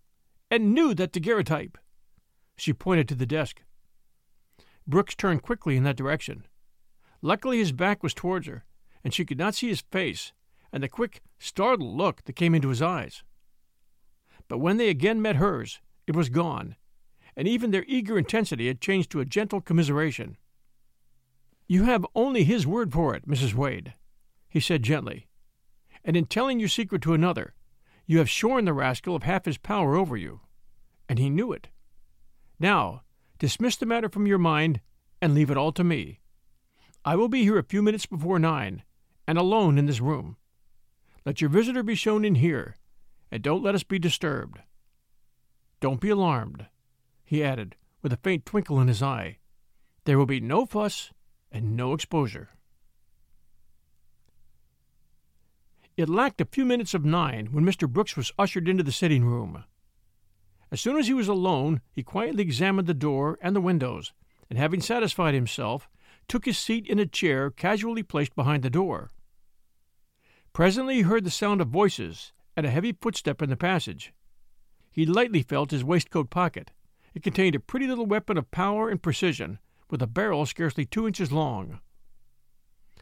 and 0.51 0.75
knew 0.75 0.93
that 0.93 1.11
daguerreotype. 1.11 1.79
She 2.55 2.73
pointed 2.73 3.07
to 3.07 3.15
the 3.15 3.25
desk. 3.25 3.63
Brooks 4.85 5.15
turned 5.15 5.41
quickly 5.41 5.77
in 5.77 5.83
that 5.83 5.97
direction. 5.97 6.45
Luckily, 7.23 7.57
his 7.57 7.71
back 7.71 8.03
was 8.03 8.13
towards 8.13 8.45
her, 8.45 8.65
and 9.03 9.13
she 9.13 9.25
could 9.25 9.39
not 9.39 9.55
see 9.55 9.69
his 9.69 9.81
face 9.81 10.33
and 10.71 10.81
the 10.81 10.89
quick, 10.89 11.21
startled 11.39 11.97
look 11.97 12.23
that 12.23 12.35
came 12.35 12.55
into 12.55 12.69
his 12.69 12.81
eyes. 12.81 13.23
But 14.47 14.59
when 14.59 14.77
they 14.77 14.89
again 14.89 15.21
met 15.21 15.35
hers, 15.35 15.79
it 16.07 16.15
was 16.15 16.29
gone, 16.29 16.75
and 17.35 17.47
even 17.47 17.71
their 17.71 17.85
eager 17.87 18.17
intensity 18.17 18.67
had 18.67 18.81
changed 18.81 19.11
to 19.11 19.19
a 19.19 19.25
gentle 19.25 19.61
commiseration. 19.61 20.37
You 21.67 21.83
have 21.83 22.05
only 22.15 22.43
his 22.43 22.67
word 22.67 22.91
for 22.91 23.15
it, 23.15 23.27
Mrs. 23.27 23.53
Wade, 23.53 23.93
he 24.49 24.59
said 24.59 24.83
gently, 24.83 25.27
and 26.03 26.17
in 26.17 26.25
telling 26.25 26.59
your 26.59 26.69
secret 26.69 27.01
to 27.03 27.13
another, 27.13 27.53
you 28.11 28.17
have 28.17 28.29
shorn 28.29 28.65
the 28.65 28.73
rascal 28.73 29.15
of 29.15 29.23
half 29.23 29.45
his 29.45 29.57
power 29.57 29.95
over 29.95 30.17
you, 30.17 30.41
and 31.07 31.17
he 31.17 31.29
knew 31.29 31.53
it. 31.53 31.69
Now, 32.59 33.03
dismiss 33.39 33.77
the 33.77 33.85
matter 33.85 34.09
from 34.09 34.27
your 34.27 34.37
mind 34.37 34.81
and 35.21 35.33
leave 35.33 35.49
it 35.49 35.55
all 35.55 35.71
to 35.71 35.81
me. 35.81 36.19
I 37.05 37.15
will 37.15 37.29
be 37.29 37.43
here 37.43 37.57
a 37.57 37.63
few 37.63 37.81
minutes 37.81 38.05
before 38.05 38.37
nine, 38.37 38.83
and 39.25 39.37
alone 39.37 39.77
in 39.77 39.85
this 39.85 40.01
room. 40.01 40.35
Let 41.25 41.39
your 41.39 41.49
visitor 41.49 41.83
be 41.83 41.95
shown 41.95 42.25
in 42.25 42.35
here, 42.35 42.75
and 43.31 43.41
don't 43.41 43.63
let 43.63 43.75
us 43.75 43.83
be 43.83 43.97
disturbed. 43.97 44.59
Don't 45.79 46.01
be 46.01 46.09
alarmed, 46.09 46.65
he 47.23 47.41
added, 47.41 47.77
with 48.01 48.11
a 48.11 48.17
faint 48.17 48.45
twinkle 48.45 48.81
in 48.81 48.89
his 48.89 49.01
eye. 49.01 49.37
There 50.03 50.17
will 50.17 50.25
be 50.25 50.41
no 50.41 50.65
fuss 50.65 51.13
and 51.49 51.77
no 51.77 51.93
exposure. 51.93 52.49
It 56.01 56.09
lacked 56.09 56.41
a 56.41 56.45
few 56.45 56.65
minutes 56.65 56.95
of 56.95 57.05
nine 57.05 57.49
when 57.51 57.63
Mr. 57.63 57.87
Brooks 57.87 58.17
was 58.17 58.33
ushered 58.39 58.67
into 58.67 58.81
the 58.81 58.91
sitting 58.91 59.23
room. 59.23 59.65
As 60.71 60.81
soon 60.81 60.97
as 60.97 61.05
he 61.05 61.13
was 61.13 61.27
alone, 61.27 61.81
he 61.91 62.01
quietly 62.01 62.41
examined 62.41 62.87
the 62.87 62.95
door 62.95 63.37
and 63.39 63.55
the 63.55 63.61
windows, 63.61 64.11
and 64.49 64.57
having 64.57 64.81
satisfied 64.81 65.35
himself, 65.35 65.87
took 66.27 66.45
his 66.45 66.57
seat 66.57 66.87
in 66.87 66.97
a 66.97 67.05
chair 67.05 67.51
casually 67.51 68.01
placed 68.01 68.35
behind 68.35 68.63
the 68.63 68.69
door. 68.71 69.11
Presently 70.53 70.95
he 70.95 71.01
heard 71.01 71.23
the 71.23 71.29
sound 71.29 71.61
of 71.61 71.67
voices 71.67 72.33
and 72.57 72.65
a 72.65 72.71
heavy 72.71 72.93
footstep 72.93 73.39
in 73.39 73.51
the 73.51 73.55
passage. 73.55 74.11
He 74.91 75.05
lightly 75.05 75.43
felt 75.43 75.69
his 75.69 75.83
waistcoat 75.83 76.31
pocket. 76.31 76.71
It 77.13 77.21
contained 77.21 77.53
a 77.53 77.59
pretty 77.59 77.85
little 77.85 78.07
weapon 78.07 78.39
of 78.39 78.49
power 78.49 78.89
and 78.89 79.03
precision, 79.03 79.59
with 79.91 80.01
a 80.01 80.07
barrel 80.07 80.47
scarcely 80.47 80.83
two 80.83 81.05
inches 81.05 81.31
long. 81.31 81.79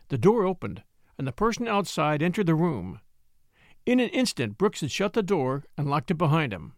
The 0.09 0.17
door 0.17 0.43
opened, 0.43 0.83
and 1.19 1.27
the 1.27 1.33
person 1.33 1.67
outside 1.67 2.23
entered 2.23 2.47
the 2.47 2.55
room. 2.55 3.01
In 3.85 3.99
an 3.99 4.09
instant 4.09 4.57
Brooks 4.57 4.79
had 4.79 4.89
shut 4.89 5.11
the 5.11 5.21
door 5.21 5.65
and 5.77 5.89
locked 5.89 6.09
it 6.09 6.15
behind 6.15 6.53
him. 6.53 6.73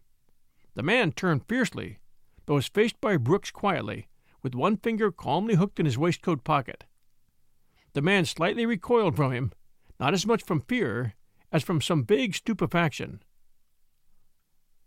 The 0.74 0.82
man 0.82 1.12
turned 1.12 1.46
fiercely, 1.46 2.00
but 2.44 2.54
was 2.54 2.66
faced 2.66 3.00
by 3.00 3.16
Brooks 3.16 3.52
quietly, 3.52 4.08
with 4.42 4.56
one 4.56 4.78
finger 4.78 5.12
calmly 5.12 5.54
hooked 5.54 5.78
in 5.78 5.86
his 5.86 5.96
waistcoat 5.96 6.42
pocket. 6.42 6.84
The 7.92 8.02
man 8.02 8.24
slightly 8.24 8.66
recoiled 8.66 9.14
from 9.14 9.32
him 9.32 9.52
not 10.00 10.12
as 10.12 10.26
much 10.26 10.42
from 10.42 10.60
fear 10.62 11.14
as 11.52 11.62
from 11.62 11.80
some 11.80 12.04
vague 12.04 12.34
stupefaction. 12.34 13.22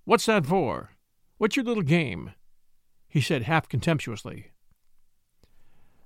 What's 0.03 0.25
that 0.25 0.45
for? 0.45 0.91
What's 1.37 1.55
your 1.55 1.63
little 1.63 1.83
game? 1.83 2.33
he 3.07 3.21
said 3.21 3.43
half 3.43 3.69
contemptuously. 3.69 4.51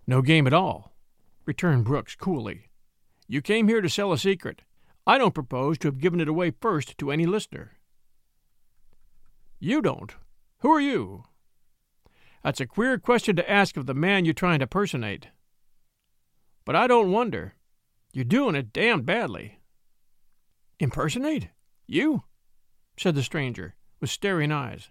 No 0.06 0.22
game 0.22 0.46
at 0.46 0.54
all, 0.54 0.94
returned 1.46 1.86
Brooks 1.86 2.14
coolly. 2.14 2.69
You 3.32 3.44
came 3.44 3.68
here 3.68 3.80
to 3.80 3.88
sell 3.88 4.12
a 4.12 4.18
secret. 4.18 4.64
I 5.06 5.20
don't 5.20 5.36
propose 5.36 5.78
to 5.80 5.88
have 5.88 6.00
given 6.00 6.20
it 6.20 6.28
away 6.28 6.52
first 6.60 6.98
to 6.98 7.12
any 7.12 7.28
listener. 7.28 7.78
You 9.60 9.84
don't? 9.84 10.16
Who 10.62 10.72
are 10.72 10.82
you? 10.82 11.26
That's 12.44 12.60
a 12.60 12.66
queer 12.66 12.98
question 12.98 13.36
to 13.36 13.50
ask 13.50 13.78
of 13.78 13.86
the 13.86 13.94
man 13.94 14.26
you're 14.26 14.34
trying 14.34 14.60
to 14.60 14.68
personate. 14.68 15.28
But 16.66 16.76
I 16.76 16.88
don't 16.88 17.12
wonder. 17.12 17.54
You're 18.12 18.26
doing 18.26 18.56
it 18.56 18.74
damned 18.74 19.06
badly. 19.06 19.60
Impersonate? 20.80 21.50
You? 21.86 22.24
said 22.98 23.14
the 23.14 23.22
stranger, 23.22 23.76
with 24.02 24.10
staring 24.10 24.52
eyes. 24.52 24.90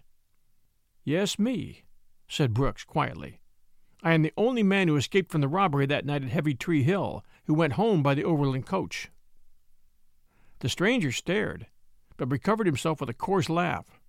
Yes, 1.03 1.37
me, 1.37 1.83
said 2.29 2.53
Brooks 2.53 2.85
quietly. 2.85 3.41
I 4.01 4.13
am 4.13 4.21
the 4.21 4.33
only 4.37 4.63
man 4.63 4.87
who 4.87 4.95
escaped 4.95 5.31
from 5.31 5.41
the 5.41 5.47
robbery 5.47 5.85
that 5.87 6.05
night 6.05 6.23
at 6.23 6.29
Heavy 6.29 6.53
Tree 6.53 6.83
Hill, 6.83 7.23
who 7.45 7.53
went 7.53 7.73
home 7.73 8.01
by 8.01 8.13
the 8.15 8.23
Overland 8.23 8.65
coach. 8.65 9.09
The 10.59 10.69
stranger 10.69 11.11
stared, 11.11 11.67
but 12.15 12.31
recovered 12.31 12.65
himself 12.65 13.01
with 13.01 13.09
a 13.09 13.13
coarse 13.13 13.49
laugh. 13.49 13.99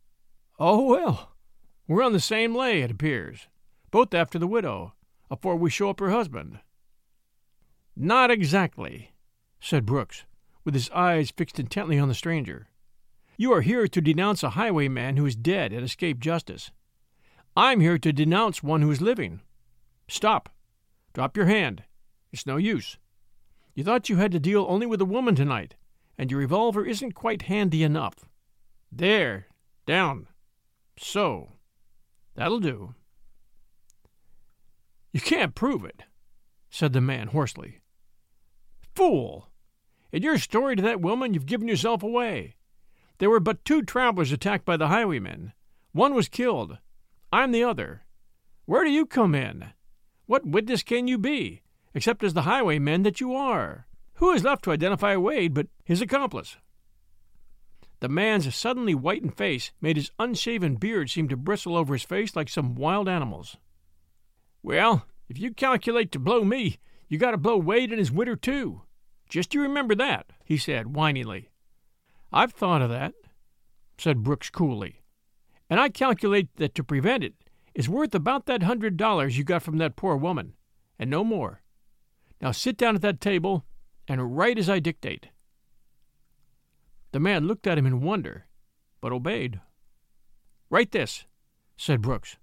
Oh, 0.59 0.84
well, 0.84 1.32
we're 1.88 2.05
on 2.05 2.12
the 2.12 2.20
same 2.20 2.55
lay, 2.55 2.82
it 2.82 2.91
appears, 2.91 3.49
both 3.91 4.14
after 4.14 4.38
the 4.38 4.47
widow, 4.47 4.95
afore 5.30 5.57
we 5.57 5.70
show 5.70 5.91
up 5.91 6.01
her 6.01 6.11
husband. 6.11 6.61
Not 7.97 8.30
exactly, 8.30 9.11
said 9.61 9.86
Brooks, 9.86 10.24
with 10.64 10.74
his 10.74 10.91
eyes 10.91 11.32
fixed 11.32 11.59
intently 11.59 11.99
on 11.99 12.09
the 12.09 12.14
stranger. 12.14 12.68
You 13.36 13.53
are 13.53 13.62
here 13.62 13.88
to 13.88 14.01
denounce 14.01 14.43
a 14.43 14.51
highwayman 14.51 15.16
who 15.16 15.26
is 15.26 15.34
dead 15.34 15.72
and 15.72 15.82
escaped 15.82 16.20
justice. 16.20 16.70
I'm 17.57 17.80
here 17.80 17.99
to 17.99 18.12
denounce 18.12 18.62
one 18.62 18.82
who 18.82 18.91
is 18.91 19.01
living. 19.01 19.41
Stop. 20.11 20.49
Drop 21.15 21.37
your 21.37 21.47
hand. 21.47 21.85
It's 22.33 22.47
no 22.47 22.57
use. 22.57 22.99
You 23.75 23.85
thought 23.85 24.09
you 24.09 24.17
had 24.17 24.33
to 24.33 24.41
deal 24.41 24.67
only 24.69 24.85
with 24.85 25.01
a 25.01 25.05
woman 25.05 25.37
tonight, 25.37 25.77
and 26.19 26.31
your 26.31 26.41
revolver 26.41 26.85
isn't 26.85 27.13
quite 27.13 27.43
handy 27.43 27.85
enough. 27.85 28.27
There. 28.91 29.47
Down. 29.87 30.27
So. 30.99 31.53
That'll 32.35 32.59
do. 32.59 32.95
You 35.13 35.21
can't 35.21 35.55
prove 35.55 35.85
it, 35.85 36.03
said 36.71 36.93
the 36.93 37.01
man 37.01 37.29
hoarsely. 37.29 37.81
Fool! 38.97 39.49
In 40.13 40.25
your 40.25 40.39
story 40.39 40.75
to 40.75 40.83
that 40.83 41.01
woman, 41.01 41.35
you've 41.35 41.47
given 41.47 41.69
yourself 41.69 42.03
away. 42.03 42.57
There 43.19 43.31
were 43.31 43.41
but 43.41 43.65
two 43.65 43.83
travelers 43.83 44.33
attacked 44.33 44.65
by 44.65 44.77
the 44.77 44.89
highwaymen. 44.89 45.53
One 45.93 46.15
was 46.15 46.29
killed. 46.29 46.79
I'm 47.33 47.53
the 47.53 47.63
other. 47.63 48.03
Where 48.65 48.83
do 48.85 48.91
you 48.91 49.07
come 49.07 49.37
in? 49.37 49.73
What 50.31 50.47
witness 50.47 50.85
can 50.85 51.09
you 51.09 51.18
be, 51.18 51.62
except 51.93 52.22
as 52.22 52.35
the 52.35 52.43
highwayman 52.43 53.03
that 53.03 53.20
you 53.20 53.35
are? 53.35 53.89
Who 54.18 54.31
is 54.31 54.45
left 54.45 54.62
to 54.62 54.70
identify 54.70 55.16
Wade 55.16 55.55
but 55.55 55.66
his 55.83 56.01
accomplice? 56.01 56.57
The 57.99 58.09
man's 58.09 58.55
suddenly 58.55 58.93
whitened 58.93 59.37
face 59.37 59.72
made 59.81 59.97
his 59.97 60.12
unshaven 60.20 60.76
beard 60.76 61.11
seem 61.11 61.26
to 61.31 61.37
bristle 61.37 61.74
over 61.74 61.95
his 61.95 62.05
face 62.05 62.37
like 62.37 62.49
some 62.49 62.76
wild 62.76 63.09
animal's. 63.09 63.57
Well, 64.62 65.05
if 65.28 65.37
you 65.37 65.53
calculate 65.53 66.12
to 66.12 66.20
blow 66.20 66.45
me, 66.45 66.78
you 67.09 67.18
got 67.18 67.33
to 67.33 67.37
blow 67.37 67.57
Wade 67.57 67.91
and 67.91 67.99
his 67.99 68.12
widder, 68.12 68.37
too. 68.37 68.83
Just 69.28 69.53
you 69.53 69.61
remember 69.62 69.97
that, 69.97 70.26
he 70.45 70.57
said 70.57 70.95
whiningly. 70.95 71.49
I've 72.33 72.53
thought 72.53 72.83
of 72.83 72.91
that, 72.91 73.14
said 73.99 74.22
Brooks 74.22 74.49
coolly. 74.49 75.03
And 75.68 75.81
I 75.81 75.89
calculate 75.89 76.55
that 76.59 76.76
to 76.76 76.85
prevent 76.85 77.24
it 77.24 77.35
is 77.75 77.89
worth 77.89 78.14
about 78.14 78.47
that 78.47 78.62
hundred 78.62 78.97
dollars 78.97 79.39
you 79.39 79.45
got 79.45 79.62
from 79.62 79.79
that 79.79 79.97
poor 79.97 80.16
woman, 80.16 80.55
and 80.99 81.11
no 81.11 81.25
more. 81.25 81.62
Now 82.41 82.53
sit 82.53 82.77
down 82.77 82.95
at 82.95 83.03
that 83.03 83.21
table 83.21 83.64
and 84.09 84.37
write 84.37 84.59
as 84.59 84.68
I 84.68 84.81
dictate. 84.81 85.29
The 87.12 87.21
man 87.21 87.47
looked 87.47 87.66
at 87.66 87.79
him 87.79 87.87
in 87.87 88.01
wonder, 88.01 88.47
but 89.01 89.12
obeyed. 89.12 89.61
Write 90.68 90.93
this, 90.93 91.25
said 91.77 92.01
Brooks. 92.01 92.37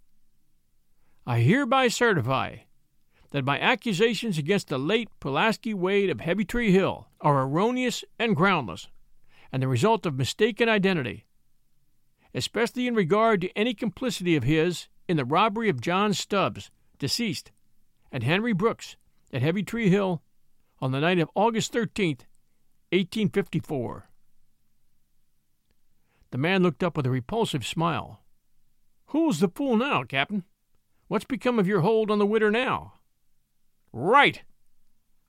I 1.25 1.39
hereby 1.39 1.88
certify 1.88 2.57
that 3.32 3.45
my 3.45 3.59
accusations 3.59 4.38
against 4.38 4.69
the 4.69 4.78
late 4.78 5.09
Pulaski 5.19 5.73
Wade 5.73 6.09
of 6.09 6.21
Heavy 6.21 6.45
Tree 6.45 6.71
Hill 6.71 7.09
are 7.21 7.41
erroneous 7.41 8.03
and 8.17 8.36
groundless, 8.36 8.88
and 9.51 9.61
the 9.61 9.67
result 9.67 10.05
of 10.05 10.17
mistaken 10.17 10.69
identity, 10.69 11.25
especially 12.34 12.88
in 12.88 12.95
regard 12.95 13.41
to 13.41 13.57
any 13.57 13.73
complicity 13.73 14.36
of 14.36 14.43
his 14.43 14.88
in 15.08 15.18
the 15.18 15.26
robbery 15.26 15.70
of 15.70 15.82
John 15.82 16.14
Stubbs, 16.14 16.70
deceased, 16.99 17.51
and 18.12 18.24
Henry 18.24 18.53
Brooks 18.53 18.95
at 19.32 19.41
Heavy 19.41 19.64
Tree 19.64 19.89
Hill 19.89 20.22
on 20.80 20.91
the 20.91 20.99
night 20.99 21.20
of 21.20 21.30
August 21.36 21.74
13th, 21.74 22.26
1854. 22.91 24.10
The 26.32 26.38
man 26.38 26.64
looked 26.64 26.84
up 26.84 26.97
with 26.97 27.05
a 27.05 27.12
repulsive 27.12 27.66
smile. 27.66 28.22
Who's 29.08 29.39
the 29.39 29.47
fool 29.47 29.78
now, 29.78 30.03
Captain? 30.03 30.43
What's 31.08 31.26
become 31.26 31.58
of 31.58 31.68
your 31.68 31.82
hold 31.82 32.12
on 32.12 32.20
the 32.20 32.26
widder 32.26 32.51
now? 32.51 32.93
Right, 33.93 34.43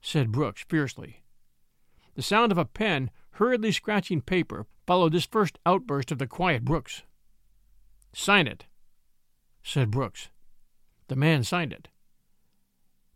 said 0.01 0.33
Brooks 0.33 0.64
fiercely. 0.68 1.22
The 2.16 2.22
sound 2.22 2.51
of 2.51 2.59
a 2.59 2.64
pen 2.64 3.11
hurriedly 3.33 3.70
scratching 3.70 4.20
paper 4.20 4.66
followed 4.87 5.12
this 5.12 5.26
first 5.26 5.59
outburst 5.64 6.11
of 6.11 6.18
the 6.18 6.26
quiet 6.26 6.64
Brooks. 6.64 7.03
Sign 8.12 8.49
it, 8.49 8.66
said 9.68 9.90
Brooks. 9.90 10.28
The 11.08 11.16
man 11.16 11.44
signed 11.44 11.72
it. 11.72 11.88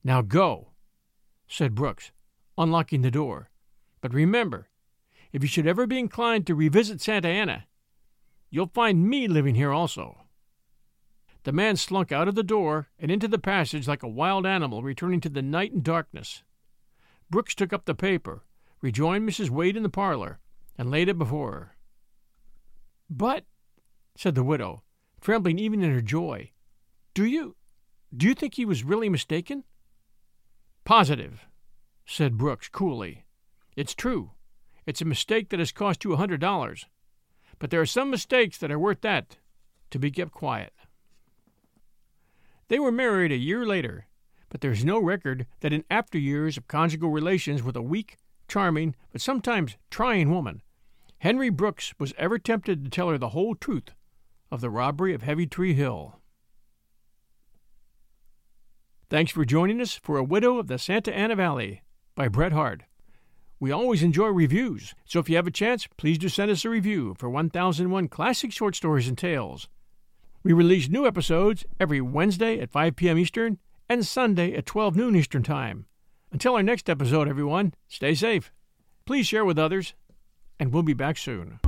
Now 0.04 0.22
go, 0.22 0.68
said 1.46 1.74
Brooks, 1.74 2.12
unlocking 2.56 3.02
the 3.02 3.10
door. 3.10 3.50
But 4.00 4.12
remember, 4.12 4.68
if 5.32 5.42
you 5.42 5.48
should 5.48 5.66
ever 5.66 5.86
be 5.86 5.98
inclined 5.98 6.46
to 6.46 6.54
revisit 6.54 7.00
Santa 7.00 7.28
Ana, 7.28 7.66
You'll 8.54 8.70
find 8.74 9.08
me 9.08 9.28
living 9.28 9.54
here 9.54 9.72
also. 9.72 10.26
The 11.44 11.52
man 11.52 11.76
slunk 11.76 12.12
out 12.12 12.28
of 12.28 12.34
the 12.34 12.42
door 12.42 12.90
and 12.98 13.10
into 13.10 13.26
the 13.26 13.38
passage 13.38 13.88
like 13.88 14.02
a 14.02 14.08
wild 14.08 14.44
animal 14.44 14.82
returning 14.82 15.22
to 15.22 15.30
the 15.30 15.40
night 15.40 15.72
and 15.72 15.82
darkness. 15.82 16.42
Brooks 17.30 17.54
took 17.54 17.72
up 17.72 17.86
the 17.86 17.94
paper, 17.94 18.42
rejoined 18.82 19.26
Mrs. 19.26 19.48
Wade 19.48 19.74
in 19.74 19.82
the 19.82 19.88
parlor, 19.88 20.38
and 20.76 20.90
laid 20.90 21.08
it 21.08 21.16
before 21.16 21.52
her. 21.52 21.76
But, 23.08 23.46
said 24.18 24.34
the 24.34 24.44
widow, 24.44 24.82
trembling 25.22 25.58
even 25.58 25.82
in 25.82 25.92
her 25.92 26.02
joy, 26.02 26.50
do 27.14 27.24
you 27.24 27.56
do 28.14 28.26
you 28.26 28.34
think 28.34 28.54
he 28.54 28.66
was 28.66 28.84
really 28.84 29.08
mistaken? 29.08 29.64
Positive, 30.84 31.46
said 32.04 32.36
Brooks 32.36 32.68
coolly. 32.68 33.24
It's 33.74 33.94
true. 33.94 34.32
It's 34.84 35.00
a 35.00 35.06
mistake 35.06 35.48
that 35.48 35.60
has 35.60 35.72
cost 35.72 36.04
you 36.04 36.12
a 36.12 36.16
hundred 36.16 36.40
dollars. 36.40 36.86
But 37.58 37.70
there 37.70 37.80
are 37.80 37.86
some 37.86 38.10
mistakes 38.10 38.58
that 38.58 38.70
are 38.70 38.78
worth 38.78 39.00
that 39.02 39.38
to 39.90 39.98
be 39.98 40.10
kept 40.10 40.32
quiet. 40.32 40.74
They 42.68 42.78
were 42.78 42.92
married 42.92 43.32
a 43.32 43.36
year 43.36 43.64
later, 43.64 44.08
but 44.48 44.60
there 44.60 44.72
is 44.72 44.84
no 44.84 44.98
record 44.98 45.46
that 45.60 45.72
in 45.72 45.84
after 45.90 46.18
years 46.18 46.56
of 46.56 46.68
conjugal 46.68 47.10
relations 47.10 47.62
with 47.62 47.76
a 47.76 47.82
weak, 47.82 48.16
charming, 48.48 48.94
but 49.12 49.20
sometimes 49.20 49.76
trying 49.90 50.30
woman, 50.30 50.62
Henry 51.18 51.48
Brooks 51.48 51.94
was 51.98 52.12
ever 52.18 52.38
tempted 52.38 52.84
to 52.84 52.90
tell 52.90 53.08
her 53.08 53.18
the 53.18 53.30
whole 53.30 53.54
truth 53.54 53.92
of 54.52 54.60
the 54.60 54.70
robbery 54.70 55.14
of 55.14 55.22
Heavy 55.22 55.46
Tree 55.46 55.72
Hill. 55.72 56.20
Thanks 59.08 59.32
for 59.32 59.46
joining 59.46 59.80
us 59.80 59.94
for 59.94 60.18
A 60.18 60.22
Widow 60.22 60.58
of 60.58 60.66
the 60.66 60.78
Santa 60.78 61.12
Ana 61.12 61.34
Valley 61.34 61.82
by 62.14 62.28
Bret 62.28 62.52
Harte. 62.52 62.82
We 63.58 63.72
always 63.72 64.02
enjoy 64.02 64.26
reviews, 64.26 64.94
so 65.06 65.20
if 65.20 65.30
you 65.30 65.36
have 65.36 65.46
a 65.46 65.50
chance, 65.50 65.88
please 65.96 66.18
do 66.18 66.28
send 66.28 66.50
us 66.50 66.66
a 66.66 66.70
review 66.70 67.14
for 67.18 67.30
1001 67.30 68.08
Classic 68.08 68.52
Short 68.52 68.76
Stories 68.76 69.08
and 69.08 69.16
Tales. 69.16 69.68
We 70.42 70.52
release 70.52 70.88
new 70.88 71.06
episodes 71.06 71.64
every 71.80 72.02
Wednesday 72.02 72.60
at 72.60 72.70
5 72.70 72.94
p.m. 72.96 73.16
Eastern 73.16 73.58
and 73.88 74.04
Sunday 74.04 74.52
at 74.54 74.66
12 74.66 74.96
noon 74.96 75.16
Eastern 75.16 75.42
Time. 75.42 75.86
Until 76.30 76.56
our 76.56 76.62
next 76.62 76.90
episode, 76.90 77.26
everyone, 77.26 77.72
stay 77.88 78.14
safe. 78.14 78.52
Please 79.06 79.26
share 79.26 79.46
with 79.46 79.58
others, 79.58 79.94
and 80.60 80.72
we'll 80.72 80.82
be 80.82 80.94
back 80.94 81.16
soon. 81.16 81.60